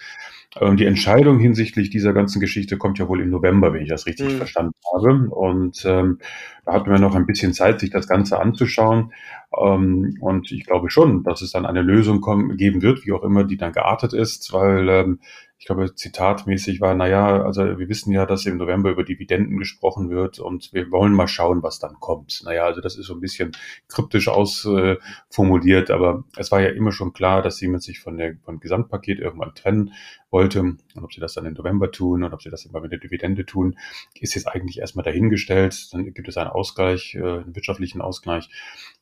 Ähm, 0.59 0.77
die 0.77 0.85
Entscheidung 0.85 1.37
hinsichtlich 1.37 1.89
dieser 1.89 2.13
ganzen 2.13 2.39
Geschichte 2.39 2.77
kommt 2.77 2.97
ja 2.97 3.09
wohl 3.09 3.21
im 3.21 3.29
November, 3.29 3.73
wenn 3.73 3.83
ich 3.83 3.89
das 3.89 4.05
richtig 4.05 4.33
mhm. 4.33 4.37
verstanden 4.37 4.73
habe. 4.93 5.29
Und 5.29 5.83
ähm, 5.85 6.19
da 6.65 6.73
hatten 6.73 6.89
wir 6.89 6.99
noch 6.99 7.15
ein 7.15 7.25
bisschen 7.25 7.53
Zeit, 7.53 7.81
sich 7.81 7.89
das 7.89 8.07
Ganze 8.07 8.39
anzuschauen. 8.39 9.11
Ähm, 9.59 10.17
und 10.21 10.51
ich 10.53 10.65
glaube 10.65 10.89
schon, 10.89 11.23
dass 11.23 11.41
es 11.41 11.51
dann 11.51 11.65
eine 11.65 11.81
Lösung 11.81 12.21
kommen, 12.21 12.55
geben 12.55 12.81
wird, 12.81 13.05
wie 13.05 13.11
auch 13.11 13.23
immer 13.23 13.43
die 13.43 13.57
dann 13.57 13.73
geartet 13.73 14.13
ist, 14.13 14.53
weil 14.53 14.87
ähm, 14.87 15.19
ich 15.59 15.65
glaube, 15.65 15.93
zitatmäßig 15.93 16.79
war, 16.79 16.95
naja, 16.95 17.43
also 17.43 17.77
wir 17.77 17.89
wissen 17.89 18.13
ja, 18.13 18.25
dass 18.25 18.45
im 18.45 18.55
November 18.55 18.91
über 18.91 19.03
Dividenden 19.03 19.57
gesprochen 19.57 20.09
wird 20.09 20.39
und 20.39 20.73
wir 20.73 20.89
wollen 20.89 21.11
mal 21.11 21.27
schauen, 21.27 21.61
was 21.63 21.79
dann 21.79 21.99
kommt. 21.99 22.41
Naja, 22.45 22.63
also 22.63 22.79
das 22.79 22.97
ist 22.97 23.07
so 23.07 23.13
ein 23.13 23.19
bisschen 23.19 23.51
kryptisch 23.89 24.29
ausformuliert, 24.29 25.89
äh, 25.89 25.93
aber 25.93 26.23
es 26.37 26.49
war 26.53 26.61
ja 26.61 26.69
immer 26.69 26.93
schon 26.93 27.11
klar, 27.11 27.41
dass 27.41 27.57
Siemens 27.57 27.83
sich 27.83 27.99
von 27.99 28.15
der, 28.15 28.37
vom 28.45 28.61
Gesamtpaket 28.61 29.19
irgendwann 29.19 29.53
trennen 29.53 29.91
wollte. 30.31 30.59
Und 30.61 30.79
ob 30.95 31.13
sie 31.13 31.19
das 31.19 31.33
dann 31.33 31.45
im 31.45 31.53
November 31.53 31.91
tun 31.91 32.23
und 32.23 32.33
ob 32.33 32.41
sie 32.41 32.49
das 32.49 32.65
immer 32.65 32.81
mit 32.81 32.91
der 32.91 32.99
Dividende 32.99 33.45
tun, 33.45 33.77
ist 34.19 34.35
jetzt 34.35 34.47
eigentlich 34.47 34.79
erstmal 34.79 35.03
dahingestellt. 35.03 35.89
Dann 35.91 36.13
gibt 36.13 36.27
es 36.27 36.37
einen 36.37 36.49
Ausgleich, 36.49 37.15
äh, 37.15 37.19
einen 37.19 37.55
wirtschaftlichen 37.55 38.01
Ausgleich. 38.01 38.49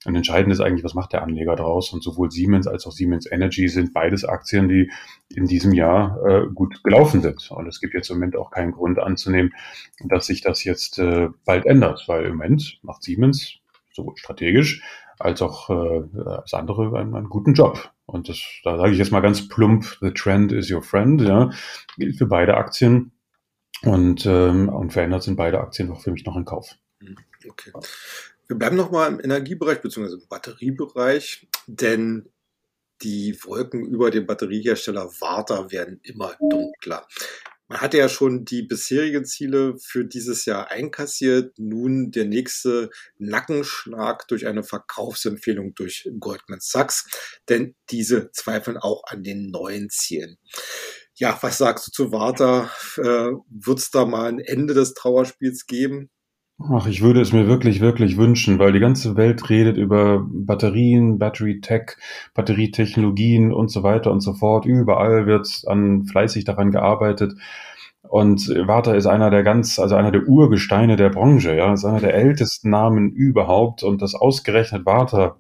Und 0.06 0.16
entscheidend 0.16 0.54
ist 0.54 0.62
eigentlich, 0.62 0.84
was 0.84 0.94
macht 0.94 1.14
der 1.14 1.24
Anleger 1.24 1.56
daraus? 1.56 1.92
Und 1.92 2.02
sowohl 2.02 2.32
Siemens 2.32 2.68
als 2.68 2.86
auch 2.86 2.92
Siemens 2.92 3.30
Energy 3.30 3.68
sind 3.68 3.94
beides 3.94 4.26
Aktien, 4.26 4.70
die 4.70 4.92
in 5.30 5.46
diesem 5.46 5.74
Jahr 5.74 6.18
äh, 6.26 6.47
gut 6.54 6.84
gelaufen 6.84 7.22
sind. 7.22 7.52
Und 7.52 7.68
es 7.68 7.80
gibt 7.80 7.94
jetzt 7.94 8.10
im 8.10 8.18
Moment 8.18 8.36
auch 8.36 8.52
keinen 8.52 8.72
Grund 8.72 9.00
anzunehmen, 9.00 9.54
dass 10.04 10.28
sich 10.28 10.42
das 10.42 10.64
jetzt 10.64 11.00
äh, 11.00 11.30
bald 11.46 11.66
ändert, 11.66 12.04
weil 12.08 12.26
im 12.26 12.38
Moment 12.38 12.80
macht 12.82 13.04
Siemens 13.04 13.60
sowohl 13.92 14.18
strategisch 14.18 14.82
als 15.20 15.42
auch 15.42 15.70
äh, 15.70 16.04
das 16.14 16.54
andere 16.54 16.98
einen, 16.98 17.16
einen 17.16 17.30
guten 17.30 17.54
Job. 17.54 17.92
Und 18.06 18.30
das, 18.30 18.40
da 18.64 18.78
sage 18.78 18.94
ich 18.94 18.98
jetzt 18.98 19.12
mal 19.12 19.22
ganz 19.22 19.48
plump, 19.50 19.98
the 20.02 20.12
trend 20.12 20.52
is 20.52 20.72
your 20.72 20.82
friend, 20.82 21.22
ja, 21.22 21.52
gilt 21.98 22.18
für 22.18 22.28
beide 22.28 22.56
Aktien. 22.56 23.12
Und, 23.84 24.26
ähm, 24.26 24.70
und 24.70 24.92
verändert 24.92 25.24
sind 25.24 25.36
beide 25.36 25.60
Aktien 25.60 25.92
auch 25.92 26.02
für 26.02 26.12
mich 26.12 26.26
noch 26.26 26.36
in 26.36 26.46
Kauf. 26.46 26.76
Hm, 27.00 27.16
okay. 27.48 27.72
Wir 28.48 28.58
bleiben 28.58 28.76
nochmal 28.76 29.12
im 29.12 29.20
Energiebereich 29.20 29.82
bzw. 29.82 30.14
im 30.14 30.28
Batteriebereich, 30.30 31.48
denn 31.68 32.30
die 33.02 33.38
Wolken 33.44 33.86
über 33.86 34.12
dem 34.12 34.26
Batteriehersteller 34.26 35.12
Warta 35.20 35.72
werden 35.72 36.00
immer 36.04 36.36
dunkler. 36.40 37.08
Man 37.70 37.82
hatte 37.82 37.98
ja 37.98 38.08
schon 38.08 38.46
die 38.46 38.64
bisherigen 38.64 39.26
Ziele 39.26 39.76
für 39.78 40.06
dieses 40.06 40.46
Jahr 40.46 40.72
einkassiert. 40.72 41.60
Nun 41.60 42.12
der 42.12 42.24
nächste 42.24 42.90
Nackenschlag 43.18 44.26
durch 44.30 44.48
eine 44.48 44.64
Verkaufsempfehlung 44.64 45.76
durch 45.76 46.10
Goldman 46.18 46.60
Sachs, 46.62 47.08
denn 47.50 47.76
diese 47.90 48.32
zweifeln 48.32 48.78
auch 48.78 49.04
an 49.08 49.22
den 49.24 49.52
neuen 49.52 49.90
Zielen. 49.90 50.38
Ja, 51.16 51.38
was 51.42 51.58
sagst 51.58 51.88
du 51.88 51.92
zu 51.92 52.12
Warta? 52.12 52.72
Äh, 52.98 53.34
Wird 53.50 53.80
es 53.80 53.92
da 53.92 54.06
mal 54.06 54.30
ein 54.30 54.40
Ende 54.40 54.74
des 54.74 54.94
Trauerspiels 54.94 55.66
geben? 55.66 56.10
Ach, 56.60 56.88
ich 56.88 57.02
würde 57.04 57.22
es 57.22 57.34
mir 57.34 57.48
wirklich, 57.48 57.82
wirklich 57.82 58.18
wünschen, 58.18 58.58
weil 58.58 58.74
die 58.74 58.80
ganze 58.80 59.16
Welt 59.16 59.48
redet 59.50 59.78
über 59.78 60.26
Batterien, 60.28 61.20
Battery 61.20 61.62
Tech, 61.62 61.98
Batterietechnologien 62.34 63.54
und 63.54 63.70
so 63.70 63.84
weiter 63.84 64.12
und 64.12 64.22
so 64.22 64.34
fort. 64.34 64.66
Überall 64.66 65.28
wird 65.28 65.48
an 65.68 66.06
fleißig 66.06 66.46
daran 66.46 66.72
gearbeitet. 66.72 67.36
Und 68.02 68.48
Warta 68.50 68.94
ist 68.96 69.06
einer 69.06 69.30
der 69.30 69.44
ganz, 69.44 69.78
also 69.78 69.96
einer 69.96 70.12
der 70.12 70.28
Urgesteine 70.28 70.96
der 70.96 71.10
Branche, 71.10 71.56
ja, 71.56 71.72
ist 71.74 71.86
einer 71.86 72.00
der 72.00 72.16
ältesten 72.16 72.72
Namen 72.72 73.12
überhaupt 73.12 73.84
und 73.84 74.02
das 74.02 74.16
ausgerechnet 74.16 74.86
Warta, 74.86 75.38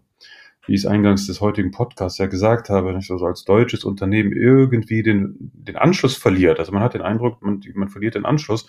wie 0.68 0.74
ich 0.74 0.82
es 0.82 0.86
eingangs 0.86 1.26
des 1.28 1.42
heutigen 1.42 1.72
Podcasts 1.72 2.20
ja 2.20 2.28
gesagt 2.28 2.70
habe, 2.70 2.94
nicht 2.94 3.08
so 3.08 3.16
als 3.26 3.44
deutsches 3.46 3.86
Unternehmen 3.86 4.34
irgendwie 4.34 5.02
den, 5.02 5.52
den 5.54 5.78
Anschluss 5.78 6.16
verliert. 6.18 6.60
Also 6.60 6.74
man 6.74 6.84
hat 6.84 6.94
den 6.94 7.02
Eindruck, 7.02 7.42
man, 7.42 7.62
man 7.74 7.90
verliert 7.90 8.16
den 8.16 8.26
Anschluss. 8.26 8.68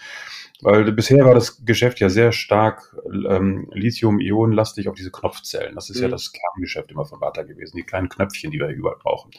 Weil 0.60 0.90
bisher 0.92 1.24
war 1.24 1.34
das 1.34 1.64
Geschäft 1.64 2.00
ja 2.00 2.08
sehr 2.08 2.32
stark 2.32 2.96
ähm, 3.28 3.70
Lithium-Ionen-lastig 3.72 4.88
auf 4.88 4.96
diese 4.96 5.12
Knopfzellen. 5.12 5.76
Das 5.76 5.88
ist 5.88 5.98
mhm. 5.98 6.04
ja 6.04 6.08
das 6.08 6.32
Kerngeschäft 6.32 6.90
immer 6.90 7.04
von 7.04 7.20
Warta 7.20 7.42
gewesen, 7.42 7.76
die 7.76 7.84
kleinen 7.84 8.08
Knöpfchen, 8.08 8.50
die 8.50 8.58
wir 8.58 8.68
überall 8.68 8.96
brauchen. 9.00 9.30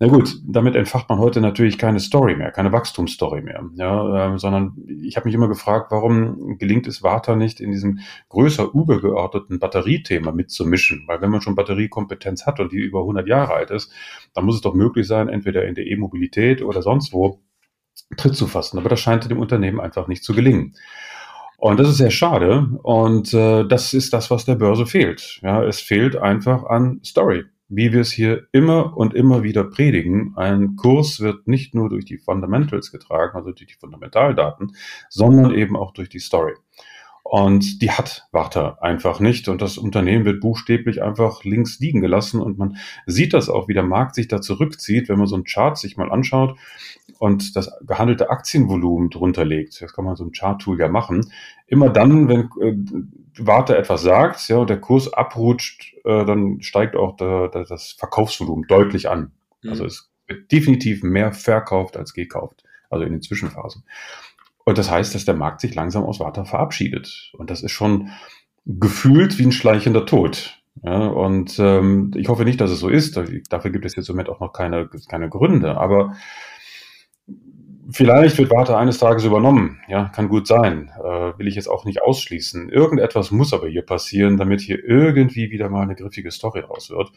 Na 0.00 0.06
gut, 0.06 0.40
damit 0.46 0.76
entfacht 0.76 1.08
man 1.08 1.18
heute 1.18 1.40
natürlich 1.40 1.76
keine 1.76 1.98
Story 1.98 2.36
mehr, 2.36 2.52
keine 2.52 2.70
Wachstumsstory 2.70 3.42
mehr, 3.42 3.68
ja, 3.74 4.34
äh, 4.34 4.38
sondern 4.38 4.76
ich 4.86 5.16
habe 5.16 5.26
mich 5.26 5.34
immer 5.34 5.48
gefragt, 5.48 5.90
warum 5.90 6.56
gelingt 6.56 6.86
es 6.86 7.02
Warta 7.02 7.34
nicht 7.34 7.60
in 7.60 7.72
diesem 7.72 7.98
größer 8.28 8.70
übergeordneten 8.72 9.58
Batteriethema 9.58 10.30
mitzumischen? 10.30 11.02
Weil 11.08 11.20
wenn 11.20 11.30
man 11.30 11.40
schon 11.40 11.56
Batteriekompetenz 11.56 12.46
hat 12.46 12.60
und 12.60 12.70
die 12.70 12.78
über 12.78 13.00
100 13.00 13.26
Jahre 13.26 13.54
alt 13.54 13.72
ist, 13.72 13.92
dann 14.34 14.44
muss 14.44 14.54
es 14.54 14.60
doch 14.60 14.74
möglich 14.74 15.08
sein, 15.08 15.28
entweder 15.28 15.66
in 15.66 15.74
der 15.74 15.86
E-Mobilität 15.86 16.62
oder 16.62 16.80
sonst 16.80 17.12
wo 17.12 17.40
Tritt 18.16 18.36
zu 18.36 18.46
fassen. 18.46 18.78
Aber 18.78 18.88
das 18.88 19.00
scheint 19.00 19.28
dem 19.30 19.38
Unternehmen 19.38 19.80
einfach 19.80 20.08
nicht 20.08 20.24
zu 20.24 20.34
gelingen. 20.34 20.74
Und 21.58 21.80
das 21.80 21.88
ist 21.88 21.96
sehr 21.96 22.10
schade. 22.10 22.68
Und 22.82 23.34
äh, 23.34 23.66
das 23.66 23.92
ist 23.92 24.12
das, 24.12 24.30
was 24.30 24.44
der 24.44 24.54
Börse 24.54 24.86
fehlt. 24.86 25.40
Ja, 25.42 25.62
es 25.64 25.80
fehlt 25.80 26.16
einfach 26.16 26.64
an 26.64 27.00
Story. 27.04 27.44
Wie 27.68 27.92
wir 27.92 28.00
es 28.00 28.12
hier 28.12 28.46
immer 28.52 28.96
und 28.96 29.12
immer 29.12 29.42
wieder 29.42 29.64
predigen, 29.64 30.32
ein 30.36 30.76
Kurs 30.76 31.20
wird 31.20 31.46
nicht 31.48 31.74
nur 31.74 31.90
durch 31.90 32.06
die 32.06 32.16
Fundamentals 32.16 32.90
getragen, 32.90 33.36
also 33.36 33.50
durch 33.50 33.66
die 33.66 33.78
Fundamentaldaten, 33.78 34.74
sondern 35.10 35.52
eben 35.52 35.76
auch 35.76 35.92
durch 35.92 36.08
die 36.08 36.20
Story. 36.20 36.54
Und 37.30 37.82
die 37.82 37.90
hat 37.90 38.26
Warta 38.32 38.78
einfach 38.80 39.20
nicht. 39.20 39.48
Und 39.48 39.60
das 39.60 39.76
Unternehmen 39.76 40.24
wird 40.24 40.40
buchstäblich 40.40 41.02
einfach 41.02 41.44
links 41.44 41.78
liegen 41.78 42.00
gelassen. 42.00 42.40
Und 42.40 42.56
man 42.56 42.78
sieht 43.04 43.34
das 43.34 43.50
auch, 43.50 43.68
wie 43.68 43.74
der 43.74 43.82
Markt 43.82 44.14
sich 44.14 44.28
da 44.28 44.40
zurückzieht, 44.40 45.10
wenn 45.10 45.18
man 45.18 45.26
so 45.26 45.34
einen 45.34 45.44
Chart 45.44 45.76
sich 45.76 45.98
mal 45.98 46.10
anschaut 46.10 46.56
und 47.18 47.54
das 47.54 47.70
gehandelte 47.86 48.30
Aktienvolumen 48.30 49.10
drunter 49.10 49.44
legt. 49.44 49.78
Das 49.82 49.92
kann 49.92 50.06
man 50.06 50.16
so 50.16 50.24
ein 50.24 50.32
Chart-Tool 50.32 50.80
ja 50.80 50.88
machen. 50.88 51.30
Immer 51.66 51.90
dann, 51.90 52.28
wenn 52.28 52.48
äh, 52.62 53.44
Warta 53.44 53.74
etwas 53.74 54.00
sagt, 54.00 54.48
ja, 54.48 54.56
und 54.56 54.70
der 54.70 54.80
Kurs 54.80 55.12
abrutscht, 55.12 55.96
äh, 56.06 56.24
dann 56.24 56.62
steigt 56.62 56.96
auch 56.96 57.16
der, 57.16 57.48
der, 57.48 57.64
das 57.64 57.92
Verkaufsvolumen 57.92 58.66
deutlich 58.68 59.10
an. 59.10 59.32
Mhm. 59.62 59.68
Also 59.68 59.84
es 59.84 60.10
wird 60.26 60.50
definitiv 60.50 61.02
mehr 61.02 61.32
verkauft 61.32 61.98
als 61.98 62.14
gekauft. 62.14 62.64
Also 62.88 63.04
in 63.04 63.12
den 63.12 63.20
Zwischenphasen. 63.20 63.84
Und 64.68 64.76
das 64.76 64.90
heißt, 64.90 65.14
dass 65.14 65.24
der 65.24 65.34
Markt 65.34 65.62
sich 65.62 65.74
langsam 65.74 66.04
aus 66.04 66.20
Warta 66.20 66.44
verabschiedet. 66.44 67.32
Und 67.38 67.48
das 67.48 67.62
ist 67.62 67.72
schon 67.72 68.10
gefühlt 68.66 69.38
wie 69.38 69.44
ein 69.44 69.52
schleichender 69.52 70.04
Tod. 70.04 70.62
Ja, 70.84 71.06
und 71.06 71.58
ähm, 71.58 72.10
ich 72.14 72.28
hoffe 72.28 72.44
nicht, 72.44 72.60
dass 72.60 72.70
es 72.70 72.78
so 72.78 72.90
ist. 72.90 73.18
Dafür 73.48 73.70
gibt 73.70 73.86
es 73.86 73.96
jetzt 73.96 74.10
im 74.10 74.16
Moment 74.16 74.28
auch 74.28 74.40
noch 74.40 74.52
keine, 74.52 74.90
keine 75.08 75.30
Gründe. 75.30 75.78
Aber 75.78 76.16
vielleicht 77.88 78.36
wird 78.36 78.50
Warta 78.50 78.76
eines 78.76 78.98
Tages 78.98 79.24
übernommen. 79.24 79.80
Ja, 79.88 80.10
kann 80.10 80.28
gut 80.28 80.46
sein. 80.46 80.90
Äh, 81.02 81.38
will 81.38 81.48
ich 81.48 81.54
jetzt 81.54 81.68
auch 81.68 81.86
nicht 81.86 82.02
ausschließen. 82.02 82.68
Irgendetwas 82.68 83.30
muss 83.30 83.54
aber 83.54 83.68
hier 83.68 83.86
passieren, 83.86 84.36
damit 84.36 84.60
hier 84.60 84.84
irgendwie 84.84 85.50
wieder 85.50 85.70
mal 85.70 85.80
eine 85.80 85.94
griffige 85.94 86.30
Story 86.30 86.60
raus 86.60 86.90
wird. 86.90 87.10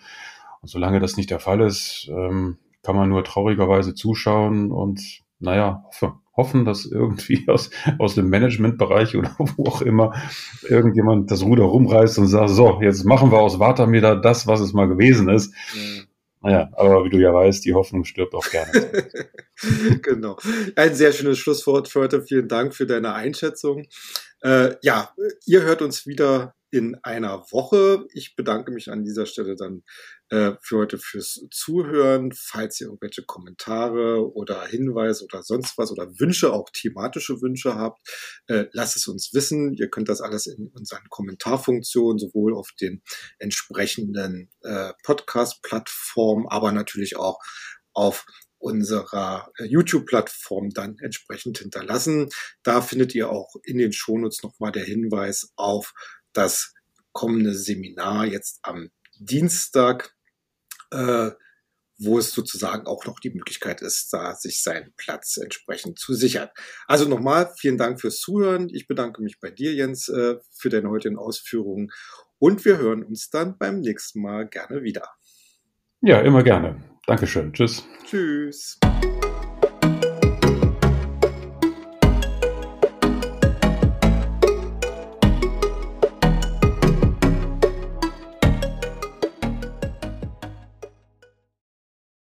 Und 0.61 0.69
solange 0.69 1.01
das 1.01 1.17
nicht 1.17 1.31
der 1.31 1.41
Fall 1.41 1.59
ist, 1.59 2.09
ähm, 2.09 2.59
kann 2.81 2.95
man 2.95 3.09
nur 3.09 3.25
traurigerweise 3.25 3.93
zuschauen 3.93 4.71
und 4.71 5.01
naja, 5.41 5.83
hoffe, 5.87 6.13
hoffen, 6.41 6.65
dass 6.65 6.85
irgendwie 6.85 7.45
aus, 7.47 7.69
aus 7.99 8.15
dem 8.15 8.29
Managementbereich 8.29 9.15
oder 9.15 9.35
wo 9.37 9.65
auch 9.65 9.81
immer 9.81 10.13
irgendjemand 10.67 11.29
das 11.29 11.43
Ruder 11.43 11.65
rumreißt 11.65 12.17
und 12.17 12.27
sagt, 12.27 12.49
so, 12.49 12.81
jetzt 12.81 13.03
machen 13.03 13.31
wir 13.31 13.39
aus 13.39 13.59
Watermeter 13.59 14.15
das, 14.15 14.47
was 14.47 14.59
es 14.59 14.73
mal 14.73 14.87
gewesen 14.87 15.29
ist. 15.29 15.53
Mhm. 15.75 16.07
Naja, 16.43 16.71
aber 16.73 17.05
wie 17.05 17.11
du 17.11 17.19
ja 17.19 17.31
weißt, 17.31 17.63
die 17.63 17.75
Hoffnung 17.75 18.03
stirbt 18.03 18.33
auch 18.33 18.49
gerne. 18.49 18.71
genau. 20.01 20.37
Ein 20.75 20.95
sehr 20.95 21.11
schönes 21.11 21.37
Schlusswort 21.37 21.87
für 21.87 21.99
heute. 21.99 22.23
Vielen 22.23 22.47
Dank 22.47 22.73
für 22.73 22.87
deine 22.87 23.13
Einschätzung. 23.13 23.85
Äh, 24.41 24.75
ja, 24.81 25.11
ihr 25.45 25.61
hört 25.61 25.83
uns 25.83 26.07
wieder 26.07 26.55
in 26.71 26.95
einer 27.03 27.45
Woche. 27.51 28.07
Ich 28.13 28.35
bedanke 28.35 28.71
mich 28.71 28.89
an 28.89 29.03
dieser 29.03 29.25
Stelle 29.25 29.55
dann 29.55 29.83
äh, 30.29 30.53
für 30.61 30.77
heute 30.77 30.97
fürs 30.97 31.45
Zuhören. 31.51 32.31
Falls 32.33 32.79
ihr 32.79 32.87
irgendwelche 32.87 33.23
Kommentare 33.23 34.33
oder 34.33 34.65
Hinweise 34.65 35.25
oder 35.25 35.43
sonst 35.43 35.77
was 35.77 35.91
oder 35.91 36.07
Wünsche, 36.19 36.53
auch 36.53 36.69
thematische 36.71 37.41
Wünsche 37.41 37.75
habt, 37.75 37.99
äh, 38.47 38.65
lasst 38.71 38.95
es 38.95 39.07
uns 39.07 39.33
wissen. 39.33 39.73
Ihr 39.73 39.89
könnt 39.89 40.07
das 40.07 40.21
alles 40.21 40.47
in 40.47 40.71
unseren 40.73 41.07
Kommentarfunktionen 41.09 42.17
sowohl 42.17 42.55
auf 42.55 42.69
den 42.79 43.03
entsprechenden 43.37 44.49
äh, 44.61 44.93
Podcast-Plattformen, 45.03 46.47
aber 46.47 46.71
natürlich 46.71 47.17
auch 47.17 47.39
auf 47.93 48.25
unserer 48.61 49.51
äh, 49.57 49.65
YouTube-Plattform 49.65 50.69
dann 50.69 50.97
entsprechend 50.99 51.57
hinterlassen. 51.57 52.29
Da 52.63 52.81
findet 52.81 53.13
ihr 53.15 53.29
auch 53.29 53.55
in 53.63 53.77
den 53.77 53.91
Shownotes 53.91 54.43
nochmal 54.43 54.71
der 54.71 54.85
Hinweis 54.85 55.51
auf 55.55 55.93
das 56.33 56.73
kommende 57.11 57.53
Seminar 57.53 58.25
jetzt 58.25 58.59
am 58.63 58.89
Dienstag, 59.19 60.15
äh, 60.91 61.31
wo 61.97 62.17
es 62.17 62.31
sozusagen 62.31 62.87
auch 62.87 63.05
noch 63.05 63.19
die 63.19 63.29
Möglichkeit 63.29 63.81
ist, 63.81 64.11
da 64.11 64.33
sich 64.33 64.63
seinen 64.63 64.93
Platz 64.97 65.37
entsprechend 65.37 65.99
zu 65.99 66.13
sichern. 66.13 66.49
Also 66.87 67.07
nochmal 67.07 67.53
vielen 67.59 67.77
Dank 67.77 68.01
fürs 68.01 68.19
Zuhören. 68.19 68.69
Ich 68.69 68.87
bedanke 68.87 69.21
mich 69.21 69.39
bei 69.39 69.51
dir, 69.51 69.73
Jens, 69.73 70.09
äh, 70.09 70.37
für 70.51 70.69
deine 70.69 70.89
heutigen 70.89 71.17
Ausführungen 71.17 71.91
und 72.39 72.65
wir 72.65 72.79
hören 72.79 73.03
uns 73.03 73.29
dann 73.29 73.57
beim 73.57 73.81
nächsten 73.81 74.21
Mal 74.21 74.47
gerne 74.47 74.81
wieder. 74.81 75.07
Ja, 76.01 76.21
immer 76.21 76.43
gerne. 76.43 76.83
Dankeschön. 77.05 77.53
Tschüss. 77.53 77.83
Tschüss. 78.05 78.79